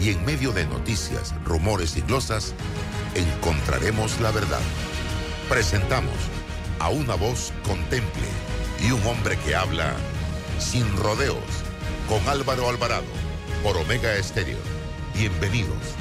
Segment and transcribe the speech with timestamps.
[0.00, 2.54] y en medio de noticias, rumores y glosas,
[3.14, 4.60] encontraremos la verdad.
[5.48, 6.14] Presentamos
[6.78, 8.28] a una voz contemple
[8.86, 9.94] y un hombre que habla
[10.58, 11.38] sin rodeos
[12.08, 13.06] con Álvaro Alvarado
[13.62, 14.58] por Omega Estéreo.
[15.14, 15.94] Bienvenidos.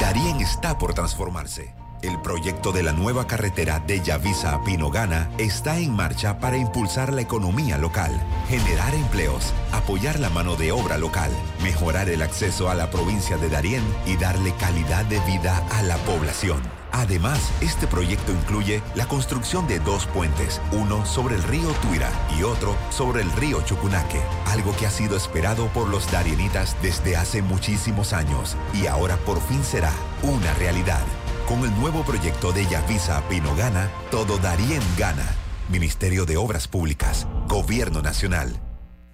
[0.00, 5.78] Darien está por transformarse el proyecto de la nueva carretera de Yavisa a Pinogana está
[5.78, 8.12] en marcha para impulsar la economía local,
[8.48, 11.30] generar empleos, apoyar la mano de obra local,
[11.62, 15.96] mejorar el acceso a la provincia de Darién y darle calidad de vida a la
[15.98, 16.60] población.
[16.92, 22.42] Además, este proyecto incluye la construcción de dos puentes, uno sobre el río Tuira y
[22.42, 27.40] otro sobre el río Chucunaque, algo que ha sido esperado por los darienitas desde hace
[27.40, 31.02] muchísimos años y ahora por fin será una realidad.
[31.46, 35.34] Con el nuevo proyecto de Yavisa Pino Gana, todo Darien gana.
[35.68, 38.60] Ministerio de Obras Públicas, Gobierno Nacional.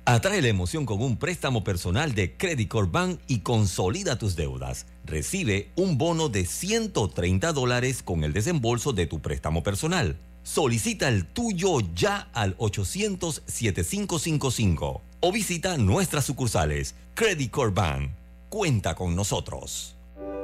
[0.05, 4.85] Atrae la emoción con un préstamo personal de Credit Corp Bank y consolida tus deudas.
[5.05, 10.19] Recibe un bono de 130 dólares con el desembolso de tu préstamo personal.
[10.43, 16.95] Solicita el tuyo ya al 800-7555 o visita nuestras sucursales.
[17.15, 18.11] Credit Corp Bank.
[18.51, 19.98] Cuenta con nosotros.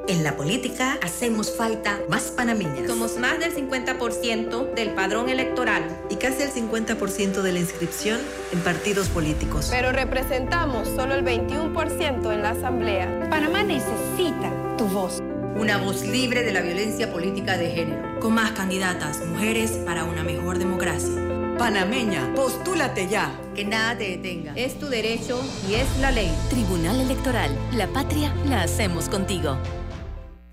[0.07, 2.87] En la política hacemos falta más panameñas.
[2.87, 5.83] Somos más del 50% del padrón electoral.
[6.11, 8.19] Y casi el 50% de la inscripción
[8.53, 9.69] en partidos políticos.
[9.71, 13.29] Pero representamos solo el 21% en la Asamblea.
[13.31, 15.23] Panamá necesita tu voz.
[15.55, 18.19] Una voz libre de la violencia política de género.
[18.19, 21.15] Con más candidatas mujeres para una mejor democracia.
[21.57, 23.31] Panameña, postúlate ya.
[23.55, 24.53] Que nada te detenga.
[24.55, 26.31] Es tu derecho y es la ley.
[26.51, 27.49] Tribunal Electoral.
[27.71, 29.57] La patria la hacemos contigo.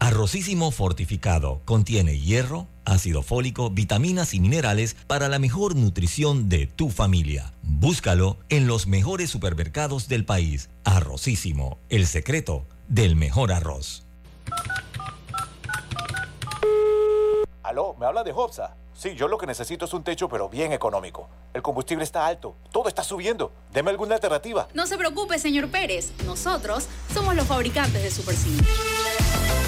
[0.03, 6.91] Arrocísimo fortificado contiene hierro, ácido fólico, vitaminas y minerales para la mejor nutrición de tu
[6.91, 7.53] familia.
[7.63, 10.71] Búscalo en los mejores supermercados del país.
[10.83, 14.03] Arrocísimo, el secreto del mejor arroz.
[17.63, 18.75] Aló, ¿me habla de Hopsa?
[18.93, 21.29] Sí, yo lo que necesito es un techo, pero bien económico.
[21.55, 23.53] El combustible está alto, todo está subiendo.
[23.73, 24.67] Deme alguna alternativa.
[24.75, 26.11] No se preocupe, señor Pérez.
[26.27, 28.35] Nosotros somos los fabricantes de Super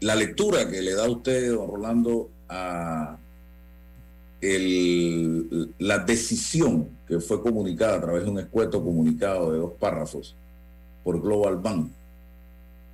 [0.00, 3.18] la lectura que le da usted, don Rolando, a
[5.78, 10.34] la decisión que fue comunicada a través de un escueto comunicado de dos párrafos
[11.02, 11.90] por Global Bank,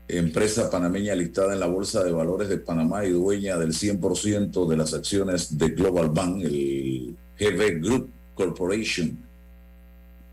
[0.08, 4.76] empresa panameña listada en la Bolsa de Valores de Panamá y dueña del 100% de
[4.76, 6.52] las acciones de Global Bank, el
[7.42, 9.18] GV Group Corporation,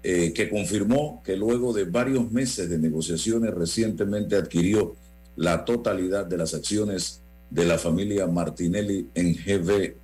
[0.04, 4.96] eh, que confirmó que luego de varios meses de negociaciones recientemente adquirió
[5.36, 9.96] la totalidad de las acciones de la familia Martinelli en GV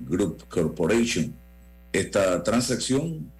[0.00, 1.34] Group Corporation.
[1.92, 3.30] Esta transacción,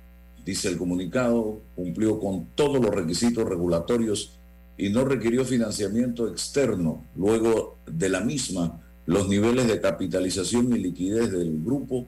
[0.44, 4.38] dice el comunicado, cumplió con todos los requisitos regulatorios
[4.76, 7.04] y no requirió financiamiento externo.
[7.16, 12.06] Luego de la misma, los niveles de capitalización y liquidez del grupo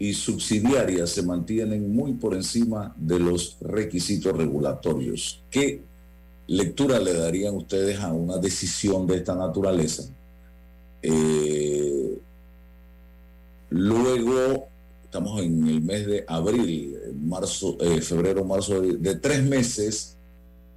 [0.00, 5.42] y subsidiarias se mantienen muy por encima de los requisitos regulatorios.
[5.50, 5.82] ¿Qué
[6.46, 10.04] lectura le darían ustedes a una decisión de esta naturaleza?
[11.02, 12.18] Eh,
[13.68, 14.68] luego,
[15.04, 20.16] estamos en el mes de abril, marzo, eh, febrero, marzo, de tres meses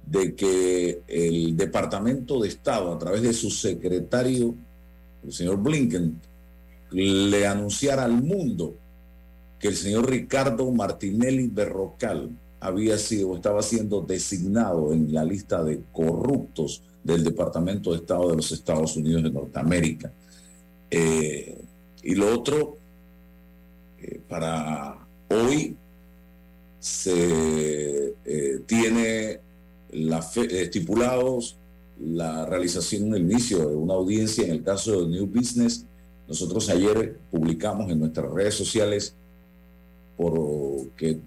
[0.04, 4.54] de que el Departamento de Estado, a través de su secretario,
[5.24, 6.20] el señor Blinken,
[6.90, 8.83] le anunciara al mundo
[9.64, 12.28] que el señor Ricardo Martinelli Berrocal
[12.60, 18.36] había sido, estaba siendo designado en la lista de corruptos del Departamento de Estado de
[18.36, 20.12] los Estados Unidos de Norteamérica.
[20.90, 21.58] Eh,
[22.02, 22.76] y lo otro,
[24.02, 24.98] eh, para
[25.30, 25.74] hoy
[26.78, 29.40] se eh, tiene
[29.92, 31.56] la estipulados
[31.98, 35.86] la realización, el inicio de una audiencia en el caso de New Business.
[36.28, 39.16] Nosotros ayer publicamos en nuestras redes sociales
[40.16, 41.18] porque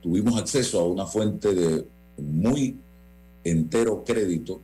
[0.00, 1.84] tuvimos acceso a una fuente de
[2.18, 2.76] muy
[3.44, 4.60] entero crédito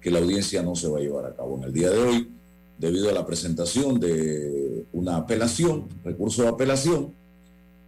[0.00, 2.28] que la audiencia no se va a llevar a cabo en el día de hoy
[2.78, 7.12] debido a la presentación de una apelación, recurso de apelación,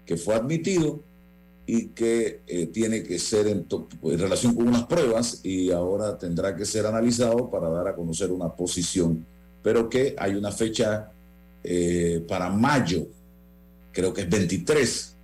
[0.06, 1.00] que fue admitido
[1.66, 3.66] y que eh, tiene que ser en,
[4.18, 8.48] relación con unas pruebas y ahora tendrá que ser analizado para dar a conocer una
[8.48, 9.26] posición,
[9.62, 11.12] pero que hay una fecha
[11.62, 13.06] eh, para mayo,
[13.98, 15.14] creo que es 23,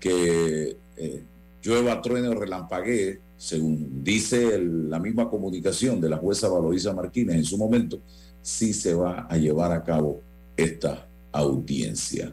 [0.00, 1.22] que eh,
[1.62, 7.44] llueva, truene o relampaguee, según dice la misma comunicación de la jueza Valoriza Martínez en
[7.44, 8.00] su momento,
[8.40, 10.22] sí se va a llevar a cabo
[10.56, 12.32] esta audiencia.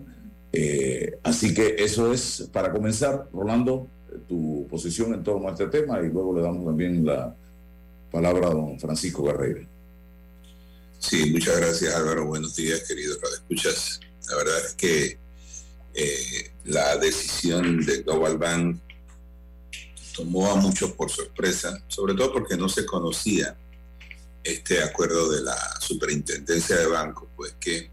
[0.53, 3.87] Eh, así que eso es para comenzar, Rolando,
[4.29, 7.35] tu posición en torno a este tema y luego le damos también la
[8.09, 9.67] palabra a don Francisco Guerrero.
[10.99, 12.27] Sí, muchas gracias Álvaro.
[12.27, 13.99] Buenos días, queridos escuchas.
[14.29, 15.20] La verdad es que
[15.93, 18.79] eh, la decisión de Global Bank
[20.15, 23.57] tomó a muchos por sorpresa, sobre todo porque no se conocía
[24.43, 27.89] este acuerdo de la superintendencia de bancos, pues que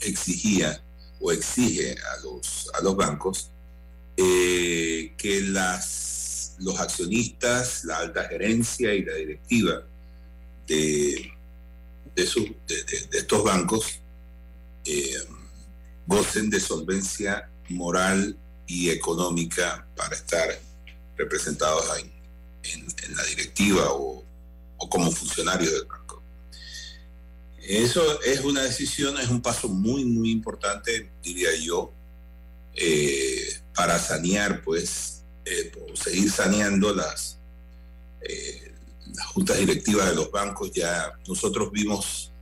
[0.00, 0.82] exigía
[1.20, 3.50] o exige a los, a los bancos
[4.16, 9.82] eh, que las, los accionistas, la alta gerencia y la directiva
[10.66, 11.32] de,
[12.14, 14.00] de, de, estos bancos
[14.84, 15.14] eh,
[16.08, 18.34] gocen de solvencia moral
[18.66, 20.48] y económica para estar
[21.16, 22.16] representados en,
[23.14, 24.24] la directiva o,
[24.78, 26.22] o como funcionarios del banco.
[27.62, 31.92] Eso es una decisión, es un paso muy, muy importante, diría yo,
[32.74, 37.38] eh, para sanear, pues, eh, seguir saneando las,
[38.22, 38.72] eh,
[39.14, 40.72] las juntas directivas de los bancos.
[40.72, 42.32] Ya nosotros vimos,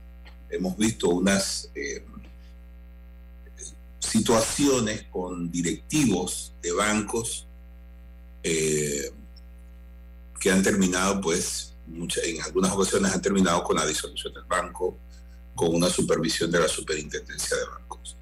[0.49, 1.69] hemos visto unas
[3.99, 7.47] situaciones con directivos de bancos
[10.39, 11.73] que han terminado, pues,
[12.23, 14.97] en algunas ocasiones han terminado con la disolución del banco,
[15.55, 18.15] con una supervisión de la superintendencia de bancos.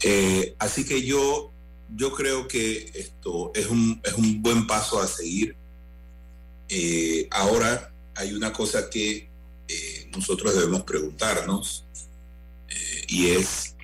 [0.00, 1.50] Eh, así que yo,
[1.94, 5.56] yo creo que esto es un, es un buen paso a seguir.
[6.68, 9.28] Eh, ahora hay una cosa que
[9.68, 11.84] eh, nosotros debemos preguntarnos
[13.08, 13.74] y es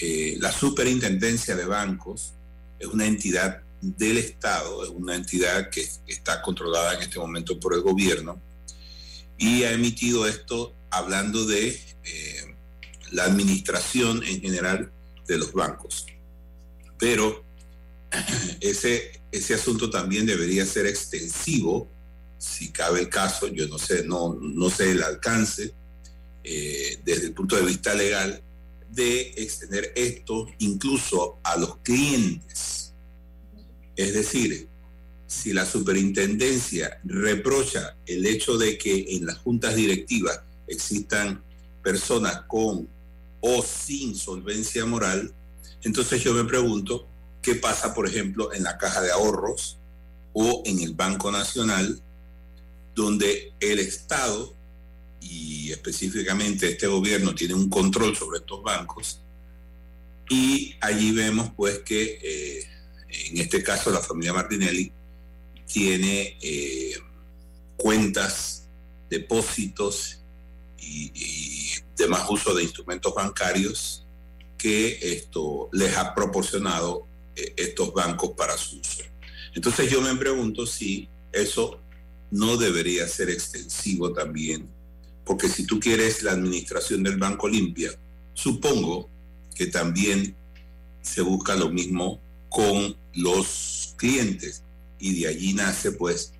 [0.00, 2.32] que la superintendencia de bancos
[2.78, 7.74] es una entidad del Estado, es una entidad que está controlada en este momento por
[7.74, 8.40] el gobierno
[9.36, 12.56] y ha emitido esto hablando de eh,
[13.12, 14.90] la administración en general
[15.28, 16.06] de los bancos.
[16.98, 17.44] Pero
[18.62, 21.90] ese, ese asunto también debería ser extensivo,
[22.38, 25.74] si cabe el caso, yo no sé, no, no sé el alcance
[26.42, 28.42] eh, desde el punto de vista legal,
[28.90, 32.92] de extender esto incluso a los clientes.
[33.96, 34.68] Es decir,
[35.26, 41.42] si la superintendencia reprocha el hecho de que en las juntas directivas existan
[41.82, 42.88] personas con
[43.40, 45.32] o sin solvencia moral,
[45.82, 47.06] entonces yo me pregunto
[47.42, 49.78] qué pasa, por ejemplo, en la caja de ahorros
[50.32, 52.00] o en el Banco Nacional,
[52.94, 54.54] donde el Estado
[55.20, 59.20] y específicamente este gobierno tiene un control sobre estos bancos
[60.30, 62.66] y allí vemos pues que eh,
[63.30, 64.92] en este caso la familia Martinelli
[65.70, 66.94] tiene eh,
[67.76, 68.64] cuentas,
[69.10, 70.18] depósitos
[70.78, 71.10] y,
[71.96, 74.06] demás uso de instrumentos bancarios
[74.56, 79.02] que esto les ha proporcionado eh, estos bancos para su uso.
[79.54, 81.78] Entonces yo me pregunto si eso
[82.30, 84.66] no debería ser extensivo también,
[85.30, 87.92] porque si tú quieres la administración del banco limpia,
[88.34, 89.08] supongo
[89.54, 90.34] que también
[91.02, 94.64] se busca lo mismo con los clientes
[94.98, 96.32] y de allí nace pues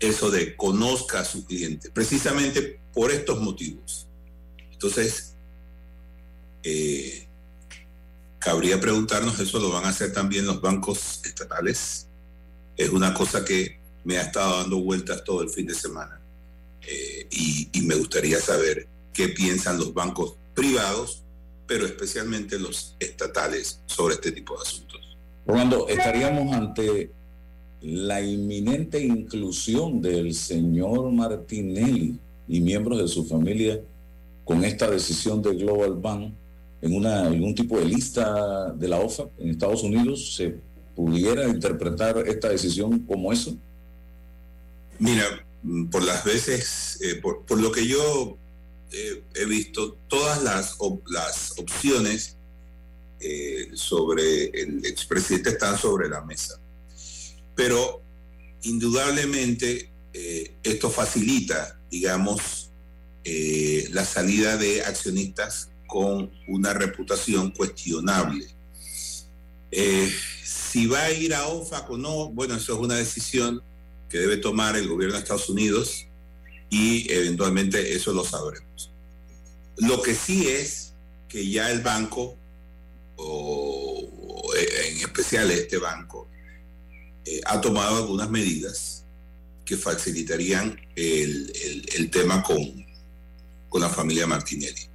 [0.00, 4.06] eso de conozca a su cliente, precisamente por estos motivos.
[4.70, 5.32] Entonces,
[6.64, 7.26] eh,
[8.38, 12.06] cabría preguntarnos, ¿eso lo van a hacer también los bancos estatales?
[12.76, 16.17] Es una cosa que me ha estado dando vueltas todo el fin de semana
[16.88, 21.22] eh, y, y me gustaría saber qué piensan los bancos privados,
[21.66, 25.16] pero especialmente los estatales sobre este tipo de asuntos.
[25.46, 27.10] Rolando, estaríamos ante
[27.80, 32.18] la inminente inclusión del señor Martinelli
[32.48, 33.80] y miembros de su familia
[34.44, 36.32] con esta decisión de Global Bank
[36.80, 40.54] en una, algún tipo de lista de la OFA en Estados Unidos, ¿se
[40.94, 43.56] pudiera interpretar esta decisión como eso?
[44.98, 45.24] Mira,
[45.90, 48.36] por las veces, eh, por, por, lo que yo
[48.92, 52.36] eh, he visto, todas las, op las opciones
[53.20, 56.58] eh, sobre el expresidente están sobre la mesa.
[57.54, 58.02] Pero
[58.62, 59.90] indudablemente
[60.64, 62.70] esto facilita, digamos,
[63.90, 68.48] la salida de accionistas con una reputación cuestionable.
[70.42, 73.62] Si va a ir a OFAC o no, bueno, eso es una decisión
[74.08, 76.06] que debe tomar el gobierno de Estados Unidos
[76.70, 78.90] y eventualmente eso lo sabremos.
[79.76, 80.92] Lo que sí es
[81.28, 82.36] que ya el banco,
[83.16, 86.28] o, o en especial este banco,
[87.24, 89.04] eh, ha tomado algunas medidas
[89.64, 92.86] que facilitarían el, el, el tema con,
[93.68, 94.88] con la familia Martinelli.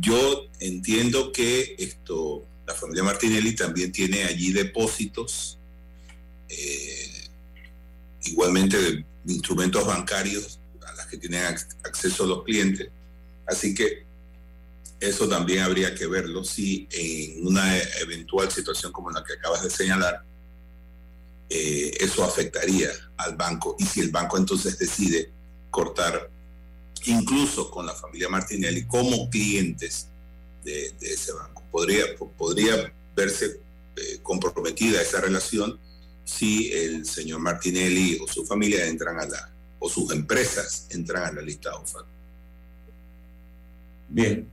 [0.00, 5.58] Yo entiendo que esto, la familia Martinelli también tiene allí depósitos,
[6.50, 7.17] eh,
[8.30, 12.88] igualmente de instrumentos bancarios a los que tienen acceso los clientes.
[13.46, 14.06] Así que
[15.00, 19.70] eso también habría que verlo si en una eventual situación como la que acabas de
[19.70, 20.22] señalar,
[21.50, 25.30] eh, eso afectaría al banco y si el banco entonces decide
[25.70, 26.30] cortar
[27.04, 30.08] incluso con la familia Martinelli como clientes
[30.64, 31.62] de, de ese banco.
[31.70, 32.04] Podría,
[32.36, 33.60] podría verse
[33.96, 35.78] eh, comprometida esa relación
[36.28, 41.32] si el señor Martinelli o su familia entran a la, o sus empresas entran a
[41.32, 42.04] la lista OFAC.
[44.10, 44.46] Bien.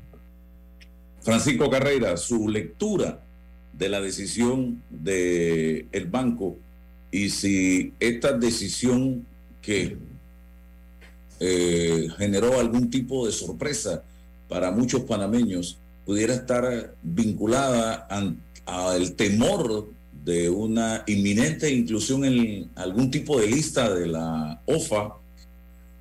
[1.22, 3.22] Francisco Carrera, su lectura
[3.74, 6.56] de la decisión del el banco
[7.12, 9.26] y si esta decisión
[9.62, 9.98] que
[11.42, 14.02] eh, generó algún tipo de sorpresa
[14.48, 18.08] para muchos panameños pudiera estar vinculada
[18.66, 19.94] al temor
[20.26, 25.14] de una inminente inclusión en algún tipo de lista de la OFA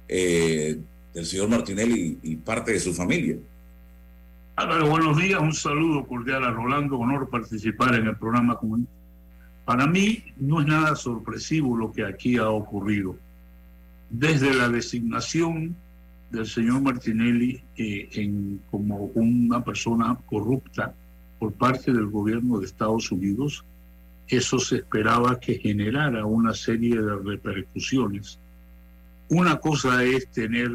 [0.08, 0.80] eh,
[1.12, 3.36] del señor Martinelli y, y parte de su familia.
[4.56, 8.86] Álvaro, buenos días, un saludo cordial a Rolando, honor participar en el programa con
[9.64, 13.16] para mí no es nada sorpresivo lo que aquí ha ocurrido.
[14.10, 15.74] Desde la designación
[16.30, 20.94] del señor Martinelli eh, en, como una persona corrupta
[21.38, 23.64] por parte del gobierno de Estados Unidos,
[24.28, 28.38] eso se esperaba que generara una serie de repercusiones.
[29.28, 30.70] Una cosa es tener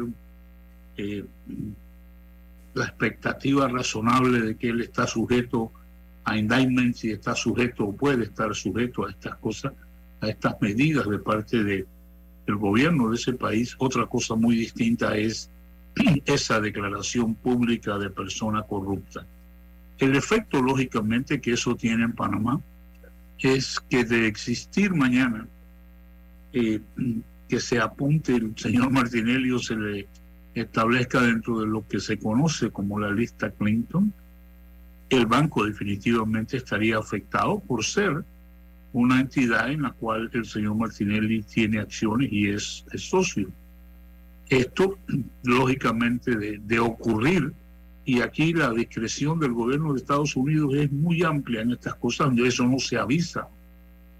[0.96, 1.24] eh,
[2.74, 5.72] la expectativa razonable de que él está sujeto
[6.24, 9.72] a indictments y está sujeto o puede estar sujeto a estas cosas,
[10.20, 11.86] a estas medidas de parte de,
[12.46, 13.74] del gobierno de ese país.
[13.78, 15.50] Otra cosa muy distinta es
[16.26, 19.26] esa declaración pública de persona corrupta.
[19.98, 22.60] El efecto, lógicamente, que eso tiene en Panamá
[23.42, 25.46] es que de existir mañana
[26.52, 26.80] eh,
[27.48, 30.06] que se apunte el señor Martinelli o se le
[30.54, 34.12] establezca dentro de lo que se conoce como la lista Clinton,
[35.08, 38.24] el banco definitivamente estaría afectado por ser
[38.92, 43.50] una entidad en la cual el señor Martinelli tiene acciones y es, socio.
[44.48, 44.98] Esto,
[45.44, 47.52] lógicamente, de, de, ocurrir,
[48.04, 52.28] y aquí la discreción del gobierno de Estados Unidos es muy amplia en estas cosas,
[52.28, 53.48] donde eso no se avisa.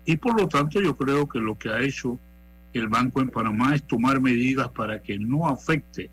[0.04, 2.18] Y por lo tanto yo creo que lo que ha hecho
[2.72, 6.10] el Banco en Panamá es tomar medidas para que no afecte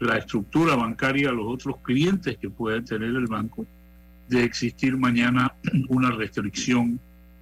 [0.00, 3.66] la estructura bancaria a los otros clientes que puede tener el banco
[4.28, 5.54] de existir mañana
[5.88, 6.98] una restricción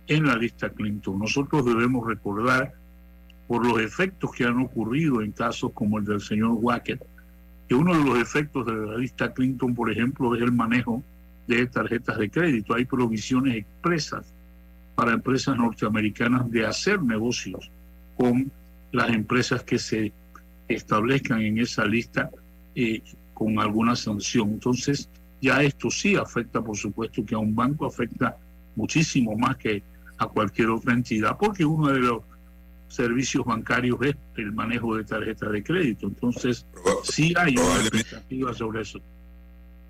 [0.06, 1.18] en la lista Clinton.
[1.18, 2.74] Nosotros debemos recordar,
[3.48, 7.00] por los efectos que han ocurrido en casos como el del señor Wacker,
[7.72, 11.02] que uno de los efectos de la lista Clinton, por ejemplo, es el manejo
[11.46, 12.74] de tarjetas de crédito.
[12.74, 14.30] Hay provisiones expresas
[14.94, 17.70] para empresas norteamericanas de hacer negocios
[18.14, 18.52] con
[18.92, 20.12] las empresas que se
[20.68, 22.28] establezcan en esa lista
[22.74, 23.00] eh,
[23.32, 24.50] con alguna sanción.
[24.50, 25.08] Entonces,
[25.40, 28.36] ya esto sí afecta, por supuesto, que a un banco afecta
[28.76, 29.82] muchísimo más que
[30.18, 32.22] a cualquier otra entidad, porque uno de los
[32.92, 36.06] servicios bancarios es el manejo de tarjetas de crédito.
[36.06, 36.66] Entonces,
[37.04, 39.00] sí hay una expectativa sobre eso.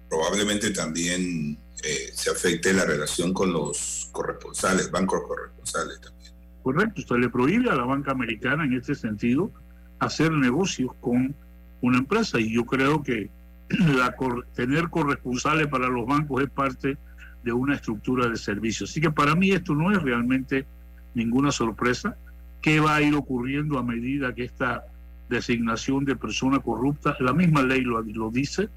[0.08, 6.32] Probablemente también eh, se afecte la relación con los corresponsales, bancos corresponsales también.
[6.62, 9.50] Correcto, se le prohíbe a la banca americana en este sentido
[9.98, 11.34] hacer negocios con
[11.80, 13.30] una empresa y yo creo que
[13.68, 14.14] la,
[14.54, 16.96] tener corresponsales para los bancos es parte
[17.42, 18.90] de una estructura de servicios.
[18.90, 20.66] Así que para mí esto no es realmente
[21.14, 22.16] ninguna sorpresa.
[22.62, 24.84] ¿Qué va a ir ocurriendo a medida que esta
[25.28, 28.68] designación de persona corrupta, la misma ley lo, lo dice,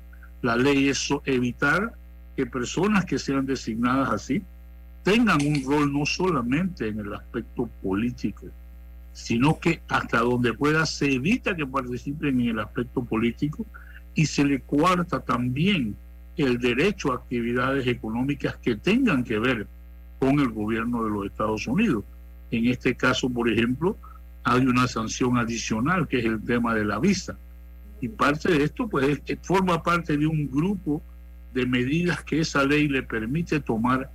[0.42, 1.94] la ley es evitar
[2.36, 4.42] que personas que sean designadas así
[5.04, 8.48] tengan un rol no solamente en el aspecto político,
[9.14, 13.66] sino que hasta donde pueda se evita que participen en el aspecto político
[14.16, 15.96] y se le cuarta también
[16.38, 19.68] el derecho a actividades económicas que tengan que ver
[20.20, 22.04] con el gobierno de los Estados Unidos.
[22.58, 23.98] En este caso, por ejemplo,
[24.44, 27.38] hay una sanción adicional que es el tema de la visa.
[28.02, 31.02] Y parte de esto, pues, forma parte de un grupo
[31.54, 34.12] de medidas que esa ley le permite tomar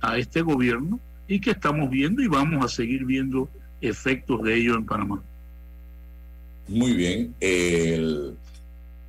[0.00, 3.48] a este gobierno y que estamos viendo y vamos a seguir viendo
[3.80, 5.22] efectos de ello en Panamá.
[6.68, 7.34] Muy bien.
[7.40, 8.34] El,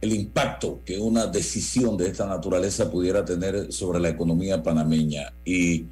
[0.02, 5.32] el impacto que una decisión de esta naturaleza pudiera tener sobre la economía panameña.
[5.46, 5.86] Y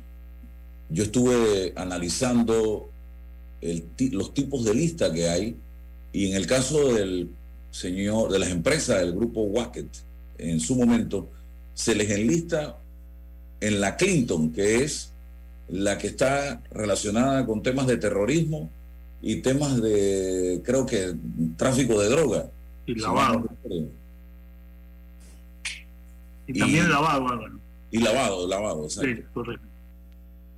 [0.89, 2.89] yo estuve analizando
[4.12, 5.56] los tipos de lista que hay
[6.13, 7.30] y en el caso del
[7.71, 9.88] señor de las empresas del grupo Wacket
[10.38, 11.30] en su momento
[11.74, 12.78] se les enlista
[13.60, 15.12] en la Clinton que es
[15.69, 18.69] la que está relacionada con temas de terrorismo
[19.21, 21.15] y temas de creo que
[21.58, 22.45] tráfico de droga
[22.86, 23.45] y lavado.
[26.48, 27.26] Y, también lavado,
[27.89, 29.67] Y lavado, lavado, Sí, correcto.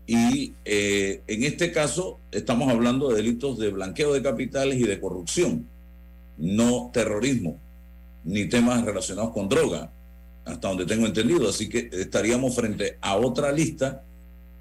[0.08, 5.00] Y eh, en este caso estamos hablando de delitos de blanqueo de capitales y de
[5.00, 5.68] corrupción,
[6.38, 7.60] no terrorismo,
[8.24, 9.92] ni temas relacionados con droga,
[10.46, 11.50] hasta donde tengo entendido.
[11.50, 14.04] Así que estaríamos frente a otra lista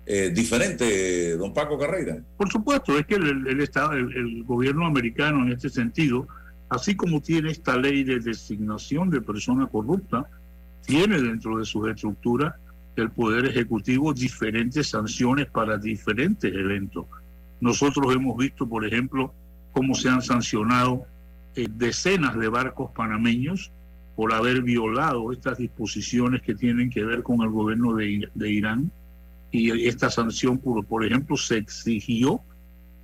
[0.05, 2.21] eh, diferente, don Paco Carreira.
[2.37, 6.27] Por supuesto, es que el, Estado, el gobierno americano en este sentido
[6.69, 10.29] así como tiene esta ley de designación de persona corrupta,
[10.85, 12.55] tiene dentro de sus estructuras
[13.03, 17.07] el Poder Ejecutivo diferentes sanciones para diferentes eventos.
[17.61, 19.33] Nosotros hemos visto, por ejemplo,
[19.73, 21.07] cómo se han sancionado
[21.55, 23.71] eh, decenas de barcos panameños
[24.15, 28.91] por haber violado estas disposiciones que tienen que ver con el gobierno de, Irán.
[29.51, 32.41] Y esta sanción, por, por ejemplo, se exigió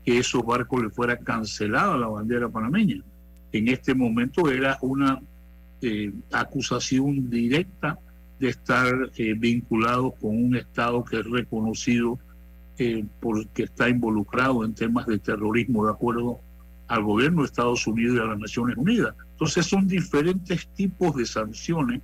[0.04, 3.02] que esos barcos le fuera cancelada la bandera panameña
[3.52, 5.20] en este momento era una
[5.82, 7.98] eh, acusación directa
[8.42, 12.18] de estar eh, vinculados con un Estado que es reconocido
[12.76, 16.40] eh, porque está involucrado en temas de terrorismo de acuerdo
[16.88, 19.14] al gobierno de Estados Unidos y a las Naciones Unidas.
[19.30, 22.02] Entonces son diferentes tipos de sanciones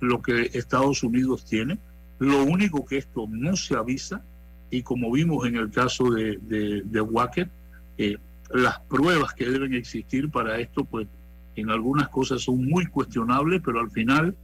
[0.00, 1.78] lo que Estados Unidos tiene.
[2.18, 4.24] Lo único que esto no se avisa,
[4.70, 7.50] y como vimos en el caso de, de, de Wacker,
[7.98, 8.16] eh,
[8.50, 11.08] las pruebas que deben existir para esto, pues
[11.56, 14.34] en algunas cosas son muy cuestionables, pero al final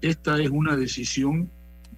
[0.00, 1.50] esta es una decisión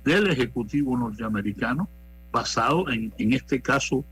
[0.05, 1.89] del Ejecutivo norteamericano
[2.31, 4.05] basado en, en este caso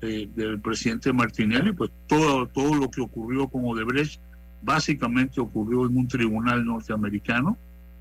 [0.00, 4.20] eh, del presidente Martinelli, pues todo, todo lo que ocurrió con Odebrecht
[4.62, 7.56] básicamente ocurrió en un tribunal norteamericano,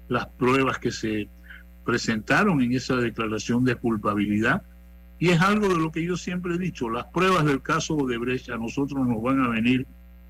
[0.10, 1.28] las pruebas que se
[1.86, 4.64] presentaron en esa declaración de culpabilidad
[5.20, 8.18] y es algo de lo que yo siempre he dicho, las pruebas del caso de
[8.18, 9.86] Brecha a nosotros nos van a venir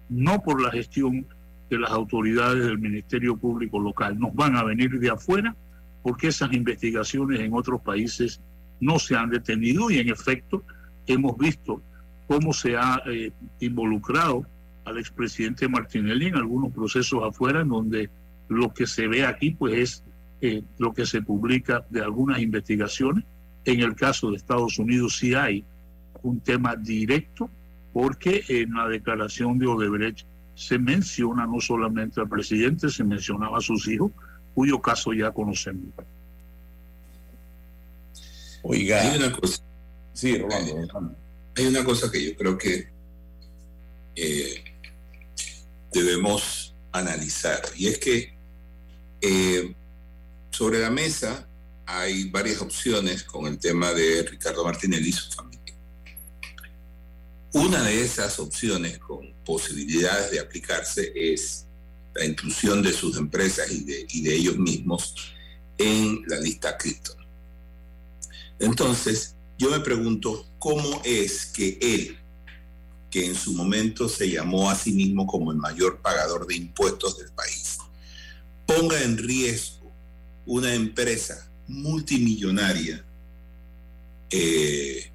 [0.09, 1.25] no por la gestión
[1.73, 5.55] de las autoridades del Ministerio Público local, nos van a venir de afuera
[6.03, 8.41] porque esas investigaciones en otros países
[8.79, 10.63] no se han detenido y en efecto
[11.07, 11.81] hemos visto
[12.27, 14.45] cómo se ha eh, involucrado
[14.85, 18.09] al expresidente Martinelli en algunos procesos afuera, en donde
[18.49, 20.03] lo que se ve aquí pues es
[20.41, 23.23] eh, lo que se publica de algunas investigaciones.
[23.65, 25.63] En el caso de Estados Unidos sí hay
[26.21, 27.49] un tema directo,
[27.93, 33.61] porque en la declaración de Odebrecht se menciona no solamente al presidente, se mencionaba a
[33.61, 34.11] sus hijos,
[34.53, 35.93] cuyo caso ya conocemos.
[38.63, 39.61] Oiga, hay una cosa.
[40.13, 41.15] Sí, Rolando.
[41.55, 42.87] Hay una cosa que yo creo que
[44.15, 44.63] eh,
[45.91, 48.33] debemos analizar y es que
[49.21, 49.73] eh,
[50.51, 51.47] sobre la mesa
[51.85, 55.73] hay varias opciones con el tema de Ricardo Martinelli y su familia.
[57.53, 61.65] Una de esas opciones con posibilidades de aplicarse es
[62.15, 65.15] la inclusión de sus empresas y de, y de ellos mismos
[65.77, 67.15] en la lista cripto.
[68.59, 72.17] Entonces, yo me pregunto, ¿cómo es que él,
[73.09, 77.17] que en su momento se llamó a sí mismo como el mayor pagador de impuestos
[77.17, 77.77] del país,
[78.65, 79.91] ponga en riesgo
[80.45, 83.03] una empresa multimillonaria
[84.29, 85.12] eh,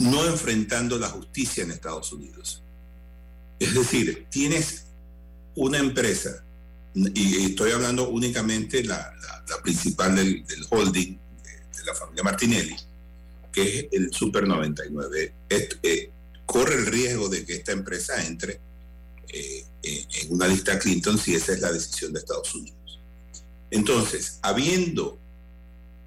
[0.00, 2.62] no enfrentando la justicia en Estados Unidos.
[3.58, 4.86] Es decir, tienes
[5.54, 6.42] una empresa,
[6.94, 9.12] y estoy hablando únicamente la,
[9.48, 12.76] la, principal del, holding de, la familia Martinelli,
[13.52, 15.34] que es el Super 99.
[15.50, 16.10] Eh,
[16.46, 18.58] corre el riesgo de que esta empresa entre
[19.28, 22.98] eh, en una lista Clinton si esa es la decisión de Estados Unidos.
[23.70, 25.18] Entonces, habiendo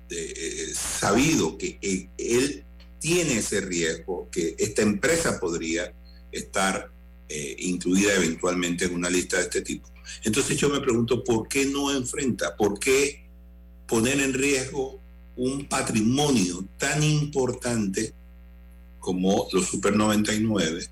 [0.10, 1.78] eh, sabido que
[2.18, 2.66] él
[3.04, 5.94] tiene ese riesgo, que esta empresa podría
[6.32, 6.90] estar
[7.28, 9.90] eh, incluida eventualmente en una lista de este tipo.
[10.24, 12.56] Entonces yo me pregunto, ¿por qué no enfrenta?
[12.56, 13.26] ¿Por qué
[13.90, 15.02] poner en riesgo
[15.36, 18.14] un patrimonio tan importante
[19.00, 20.88] como los Super 99?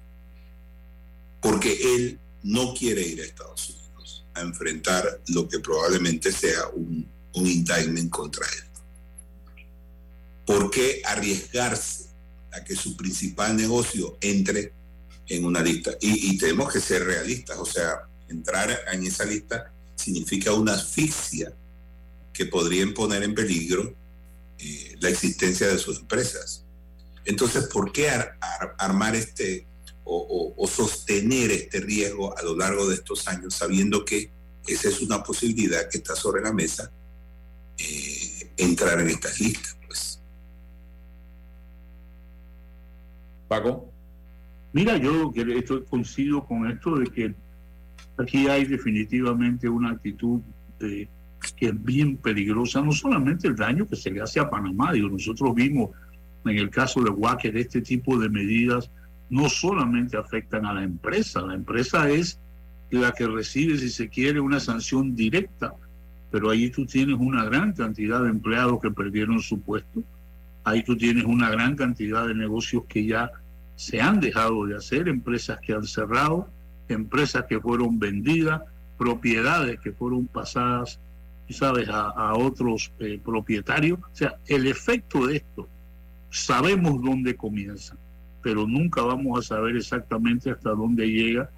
[1.40, 7.10] Porque él no quiere ir a Estados Unidos a enfrentar lo que probablemente sea un,
[7.36, 8.71] un indictment contra él.
[10.52, 12.08] ¿Por qué arriesgarse
[12.52, 14.74] a que su principal negocio entre
[15.30, 15.92] en una lista?
[16.02, 21.54] Y, tenemos que ser realistas, o sea, entrar en esa lista significa una asfixia
[22.34, 23.96] que podría poner en peligro
[24.58, 26.66] eh, la existencia de sus empresas.
[27.24, 28.10] Entonces, ¿por qué
[28.78, 29.66] armar este
[30.04, 34.30] o, sostener este riesgo a lo largo de estos años sabiendo que
[34.68, 36.92] esa es una posibilidad que está sobre la mesa,
[37.78, 39.78] eh, entrar en estas listas?
[43.52, 43.92] Paco.
[44.72, 47.36] Mira, yo estoy, coincido con esto de que
[48.18, 50.40] aquí hay definitivamente una actitud
[50.80, 51.10] que
[51.60, 55.54] es bien peligrosa, no solamente el daño que se le hace a Panamá, digo, nosotros
[55.54, 55.90] vimos
[56.46, 58.90] en el caso de Wacker este tipo de medidas
[59.30, 62.40] no solamente afectan a la empresa, la empresa es
[62.90, 65.74] la que recibe, si se quiere, una sanción directa,
[66.32, 70.04] pero ahí tú tienes una gran cantidad de empleados que perdieron su puesto,
[70.64, 73.30] ahí tú tienes una gran cantidad de negocios que ya
[73.82, 76.48] se han dejado de hacer, empresas que han cerrado,
[76.88, 78.62] empresas que fueron vendidas,
[78.96, 81.00] propiedades que fueron pasadas,
[81.50, 83.98] sabes, a, otros eh, propietarios.
[84.00, 85.68] O sea, el efecto de esto,
[86.30, 87.98] sabemos dónde comienza,
[88.44, 91.50] pero nunca vamos a saber exactamente hasta dónde llega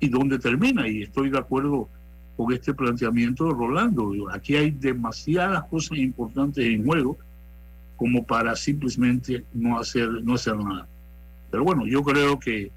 [0.00, 0.88] y dónde termina.
[0.88, 1.88] Y estoy de acuerdo
[2.36, 4.12] con este planteamiento de Rolando.
[4.32, 7.16] Aquí hay demasiadas cosas importantes en juego
[7.96, 10.88] como para simplemente no hacer, no hacer nada.
[11.50, 12.70] Pero bueno, yo creo que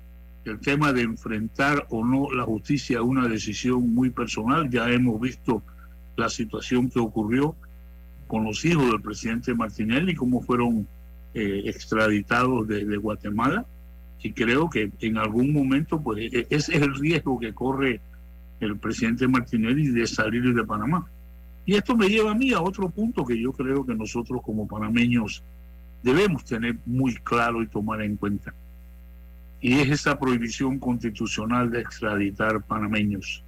[0.46, 4.70] el tema de enfrentar o no la justicia es una decisión muy personal.
[4.70, 5.62] Ya hemos visto
[6.16, 7.56] la situación que ocurrió
[8.28, 10.88] con los hijos del presidente Martinelli, cómo fueron
[11.34, 13.66] eh, extraditados de, Guatemala.
[14.24, 18.00] Y creo que en algún momento, pues e, ese es el riesgo que corre
[18.60, 21.08] el presidente Martinelli de salir de Panamá.
[21.66, 24.68] Y esto me lleva a mí a otro punto que yo creo que nosotros como
[24.68, 25.44] panameños
[26.04, 28.54] debemos tener muy claro y tomar en cuenta.
[29.62, 33.44] Y es esa prohibición constitucional de extraditar panameños.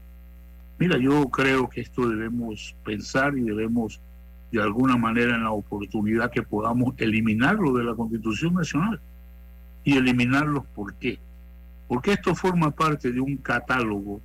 [0.77, 3.99] Mira, yo creo que esto debemos pensar y debemos
[4.51, 8.99] de alguna manera en la oportunidad que podamos eliminarlo de la Constitución Nacional.
[9.83, 11.19] Y eliminarlos, ¿por qué?
[11.87, 14.21] Porque esto forma parte de un catálogo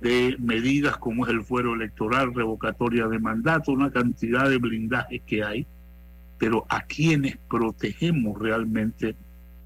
[0.00, 5.42] de medidas como es el fuero electoral, revocatoria de mandato, una cantidad de blindajes que
[5.42, 5.66] hay
[6.38, 9.16] pero a quienes protegemos realmente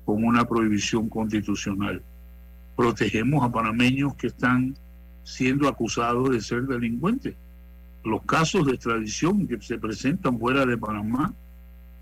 [0.09, 2.01] con una prohibición constitucional.
[2.75, 4.75] Protegemos a panameños que están
[5.23, 7.35] siendo acusados de ser delincuentes.
[8.05, 11.35] Los casos de extradición que se presentan fuera de Panamá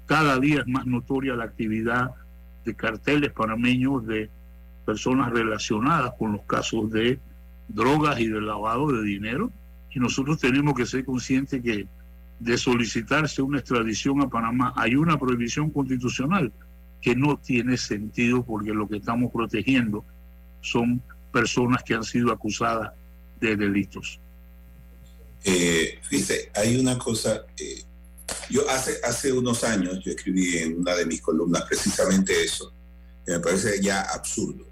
[0.07, 2.12] cada día es más notoria la actividad
[2.64, 4.31] de carteles panameños de
[4.85, 7.19] personas relacionadas con los casos de
[7.66, 9.51] drogas y de lavado de dinero.
[9.90, 11.88] Y nosotros tenemos que ser conscientes que
[12.38, 16.53] de solicitarse una extradición a Panamá hay una prohibición constitucional
[17.01, 20.05] que no tiene sentido porque lo que estamos protegiendo
[20.61, 22.93] son personas que han sido acusadas
[23.41, 24.19] de delitos.
[25.45, 26.01] Eh,
[26.55, 27.85] hay una cosa, eh,
[28.51, 32.73] yo hace, hace unos años yo escribí en una de mis columnas precisamente eso,
[33.27, 34.67] me parece ya absurdo.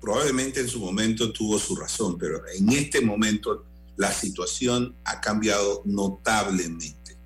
[0.00, 3.64] Probablemente en su momento tuvo su razón, pero en este momento
[3.96, 7.16] la situación ha cambiado notablemente.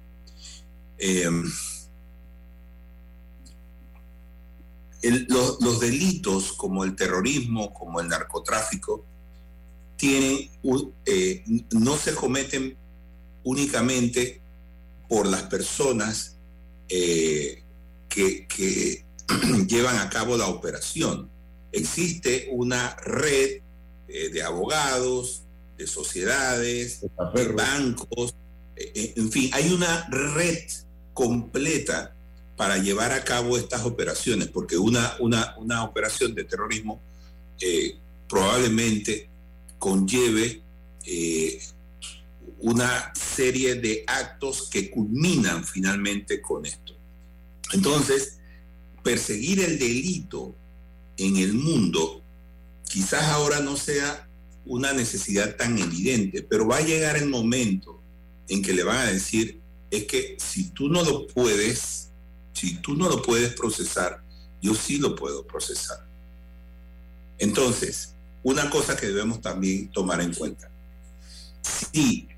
[5.00, 9.04] Em, los, delitos como el terrorismo, como el narcotráfico,
[9.96, 10.50] tienen,
[11.06, 12.76] eh, no se cometen
[13.44, 14.40] únicamente
[15.08, 16.36] por las personas
[16.88, 17.62] eh,
[18.08, 19.04] que, que
[19.68, 21.30] llevan a cabo la operación.
[21.70, 23.60] Existe una red
[24.08, 25.42] eh, de abogados,
[25.76, 27.02] de sociedades,
[27.34, 28.34] de bancos,
[28.76, 30.58] en fin, hay una red
[31.12, 32.14] completa
[32.58, 37.00] para llevar a cabo estas operaciones, porque una, una, una operación de terrorismo
[37.60, 37.96] eh,
[38.28, 39.30] probablemente
[39.78, 40.60] conlleve
[41.04, 41.62] eh,
[42.58, 46.94] una serie de actos que culminan finalmente con esto.
[47.72, 48.40] Entonces,
[49.04, 50.56] perseguir el delito
[51.16, 52.24] en el mundo
[52.88, 54.28] quizás ahora no sea
[54.66, 58.02] una necesidad tan evidente, pero va a llegar el momento
[58.48, 59.60] en que le van a decir,
[59.92, 62.07] es que si tú no lo puedes
[62.58, 64.20] si tú no lo puedes procesar,
[64.60, 66.04] yo sí lo puedo procesar.
[67.38, 70.68] Entonces, una cosa que debemos también tomar en cuenta.
[71.62, 72.28] Si,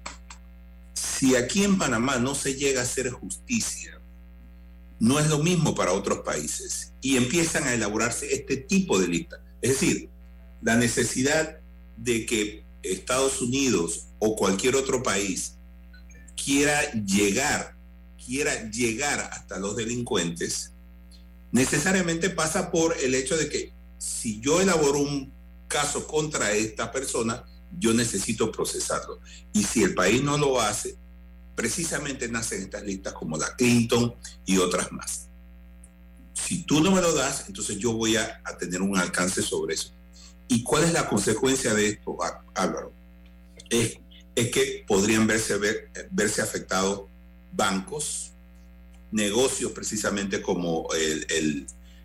[0.92, 3.98] si aquí en Panamá no se llega a hacer justicia,
[4.98, 9.40] no es lo mismo para otros países y empiezan a elaborarse este tipo de listas.
[9.62, 10.11] Es decir,
[10.61, 11.61] la necesidad
[11.96, 15.56] de que Estados Unidos o cualquier otro país
[16.37, 17.80] quiera llegar
[18.31, 20.73] quiera llegar hasta los delincuentes,
[21.51, 25.33] necesariamente pasa por el hecho de que si yo elaboro un
[25.66, 27.45] caso contra esta persona,
[27.77, 29.19] yo necesito procesarlo.
[29.53, 30.97] Y si el país no lo hace,
[31.57, 34.14] precisamente nacen estas listas como la Clinton
[34.47, 35.27] y otras más.
[36.33, 39.90] Si tú no me lo das, entonces yo voy a, tener un alcance sobre eso.
[40.47, 42.16] ¿Y cuál es la consecuencia de esto,
[42.55, 42.93] Álvaro?
[43.69, 43.99] Es,
[44.37, 45.59] es que podrían verse,
[46.12, 47.11] verse afectados
[47.52, 48.32] bancos,
[49.12, 50.86] negocios precisamente como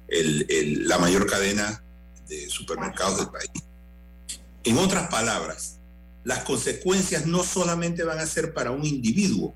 [0.08, 1.84] la mayor cadena
[2.28, 3.50] de supermercados del país.
[4.64, 5.78] En otras palabras,
[6.24, 9.54] las consecuencias no solamente van a ser para un individuo,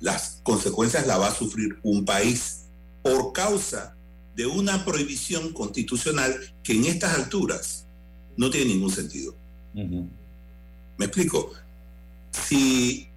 [0.00, 2.64] las consecuencias las va a sufrir un país
[3.02, 3.96] por causa
[4.36, 7.86] de una prohibición constitucional que en estas alturas
[8.36, 9.34] no tiene ningún sentido.
[9.74, 11.52] ¿Me explico?
[12.30, 13.07] Si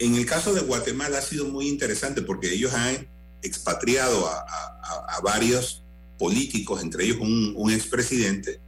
[0.00, 3.06] en el caso de Guatemala ha sido muy interesante porque ellos han
[3.42, 5.82] expatriado a, varios
[6.18, 8.58] políticos, entre ellos un, expresidente,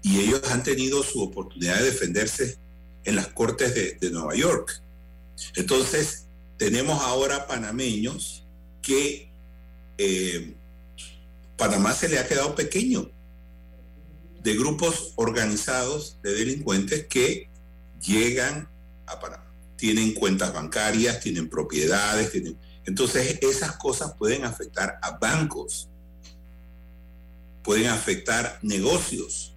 [0.00, 2.56] y ellos han tenido su oportunidad de defenderse
[3.04, 4.80] en las cortes de, Nueva York.
[5.56, 8.44] Entonces, tenemos ahora panameños
[8.80, 9.28] que
[9.98, 10.54] eh,
[11.56, 13.10] Panamá se le ha quedado pequeño
[14.40, 17.48] de grupos organizados de delincuentes que
[18.00, 18.68] llegan
[19.06, 19.41] a Panamá
[19.82, 22.56] tienen cuentas bancarias, tienen propiedades, tienen...
[22.86, 25.88] Entonces esas cosas pueden afectar a bancos,
[27.64, 29.56] pueden afectar negocios,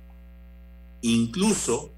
[1.02, 1.92] incluso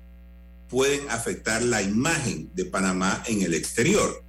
[0.67, 4.21] pueden afectar la imagen de Panamá en el exterior,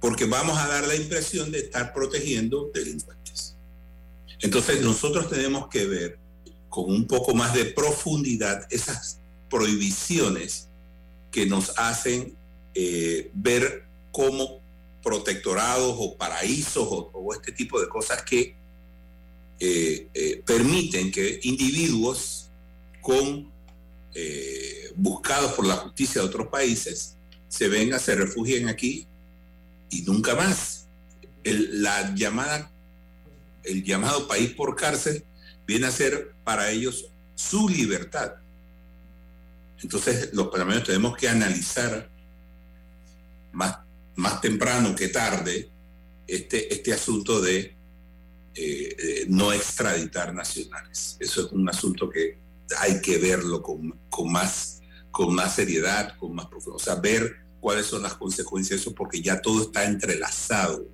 [0.00, 3.54] porque vamos a dar la impresión de estar protegiendo delincuentes.
[4.40, 6.18] Entonces nosotros tenemos que ver
[6.68, 10.66] con un poco más de profundidad esas prohibiciones
[11.30, 12.36] que nos hacen
[12.74, 14.60] eh, ver cómo
[15.02, 18.56] protectorados o paraísos o, este tipo de cosas que
[19.60, 22.40] eh, eh, permiten que individuos
[24.96, 27.16] buscados por la justicia de otros países
[27.48, 29.06] se vengan, se refugien aquí
[29.90, 30.86] y nunca más.
[31.44, 32.72] la llamada,
[33.64, 35.24] el llamado país por cárcel
[35.66, 38.34] viene a ser para ellos su libertad.
[39.82, 42.08] Entonces los panameños tenemos que analizar
[43.54, 43.78] más,
[44.16, 45.68] más temprano que tarde
[46.26, 47.74] este, este asunto de
[48.54, 51.16] eh, no extraditar nacionales.
[51.20, 52.38] Eso es un asunto que
[52.78, 56.76] hay que verlo con, con, más, con más seriedad, con más profundidad.
[56.76, 60.86] O sea, ver cuáles son las consecuencias de eso, porque ya todo está entrelazado.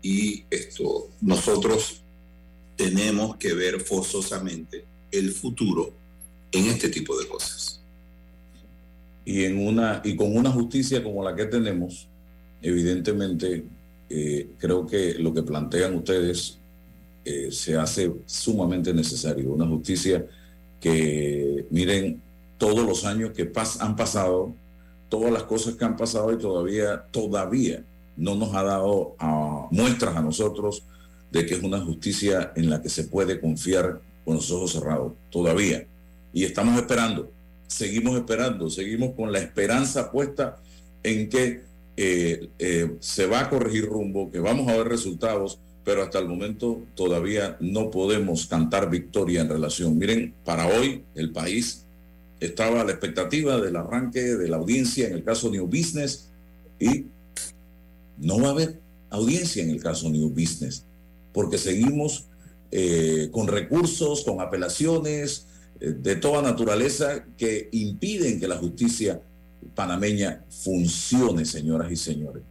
[0.00, 2.02] y esto nosotros
[2.76, 5.92] tenemos que ver forzosamente el futuro
[6.52, 7.77] en este tipo de cosas.
[9.28, 12.08] Y en una y con una justicia como la que tenemos,
[12.62, 13.62] evidentemente
[14.08, 16.56] eh, creo que lo que plantean ustedes
[17.26, 19.52] eh, se hace sumamente necesario.
[19.52, 20.24] Una justicia
[20.80, 22.22] que miren
[22.56, 24.54] todos los años que han pasado,
[25.10, 27.84] todas las cosas que han pasado y todavía, todavía
[28.16, 29.14] no nos ha dado
[29.70, 30.84] muestras a nosotros
[31.30, 35.12] de que es una justicia en la que se puede confiar con los ojos cerrados,
[35.28, 35.86] todavía.
[36.32, 37.30] Y estamos esperando,
[37.68, 40.56] seguimos esperando, seguimos con la esperanza puesta
[41.04, 41.62] en que
[41.96, 46.26] eh, eh, se va a corregir rumbo, que vamos a ver resultados, pero hasta el
[46.28, 49.96] momento todavía no podemos cantar victoria en relación.
[49.96, 51.84] Miren, para hoy el país
[52.40, 56.28] estaba a la expectativa del arranque de la audiencia en el caso New Business
[56.78, 57.06] y
[58.18, 58.78] no va a haber
[59.10, 60.84] audiencia en el caso New Business,
[61.32, 62.26] porque seguimos
[62.70, 65.46] eh, con recursos, con apelaciones
[65.80, 69.20] de toda naturaleza que impiden que la justicia
[69.74, 72.42] panameña funcione, señoras y señores.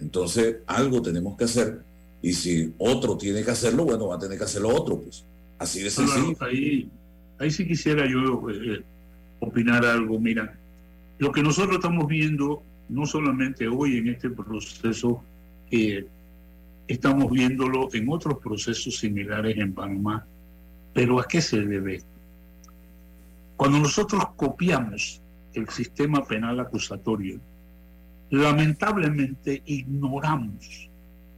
[0.00, 1.80] Entonces, algo tenemos que hacer
[2.22, 5.24] y si otro tiene que hacerlo, bueno, va a tener que hacerlo otro, pues.
[5.58, 6.36] Así de sencillo.
[6.40, 6.88] ahí,
[7.38, 8.82] ahí sí quisiera yo eh,
[9.40, 10.18] opinar algo.
[10.18, 10.58] Mira,
[11.18, 15.22] lo que nosotros estamos viendo no solamente hoy en este proceso,
[15.70, 16.06] eh,
[16.88, 20.26] estamos viéndolo en otros procesos similares en Panamá.
[20.92, 22.02] Pero ¿a qué se debe?
[23.56, 25.22] Cuando nosotros copiamos
[25.54, 27.40] el sistema penal acusatorio,
[28.30, 30.90] lamentablemente ignoramos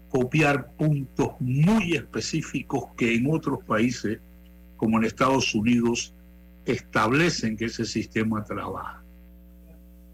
[0.09, 4.19] copiar puntos muy específicos que en otros países,
[4.77, 6.15] como en Estados Unidos,
[6.65, 9.03] establecen que ese sistema trabaja.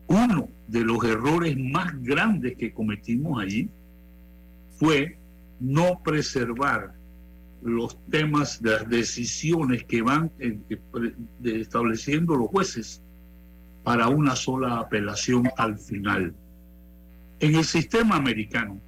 [0.07, 3.71] Uno de los errores más grandes que cometimos allí
[4.79, 5.17] fue
[5.61, 6.95] no preservar
[7.65, 10.31] los temas de las decisiones que van
[11.43, 13.03] estableciendo los jueces
[13.83, 16.35] para una sola apelación al final.
[17.41, 18.79] En el sistema americano,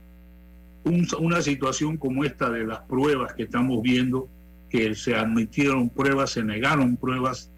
[0.85, 4.29] una situación como esta de las pruebas que estamos viendo,
[4.69, 7.51] que se admitieron pruebas, se negaron pruebas,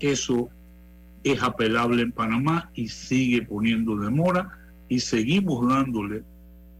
[0.00, 0.50] eso
[1.22, 4.58] es apelable en Panamá y sigue poniendo demora
[4.88, 6.24] y seguimos dándole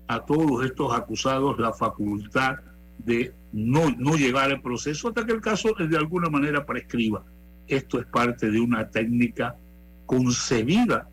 [0.08, 2.56] a todos estos acusados la facultad
[2.98, 7.24] de no, no llegar al proceso hasta que el caso de alguna manera prescriba.
[7.66, 9.56] Esto es parte de una técnica
[10.06, 11.08] concebida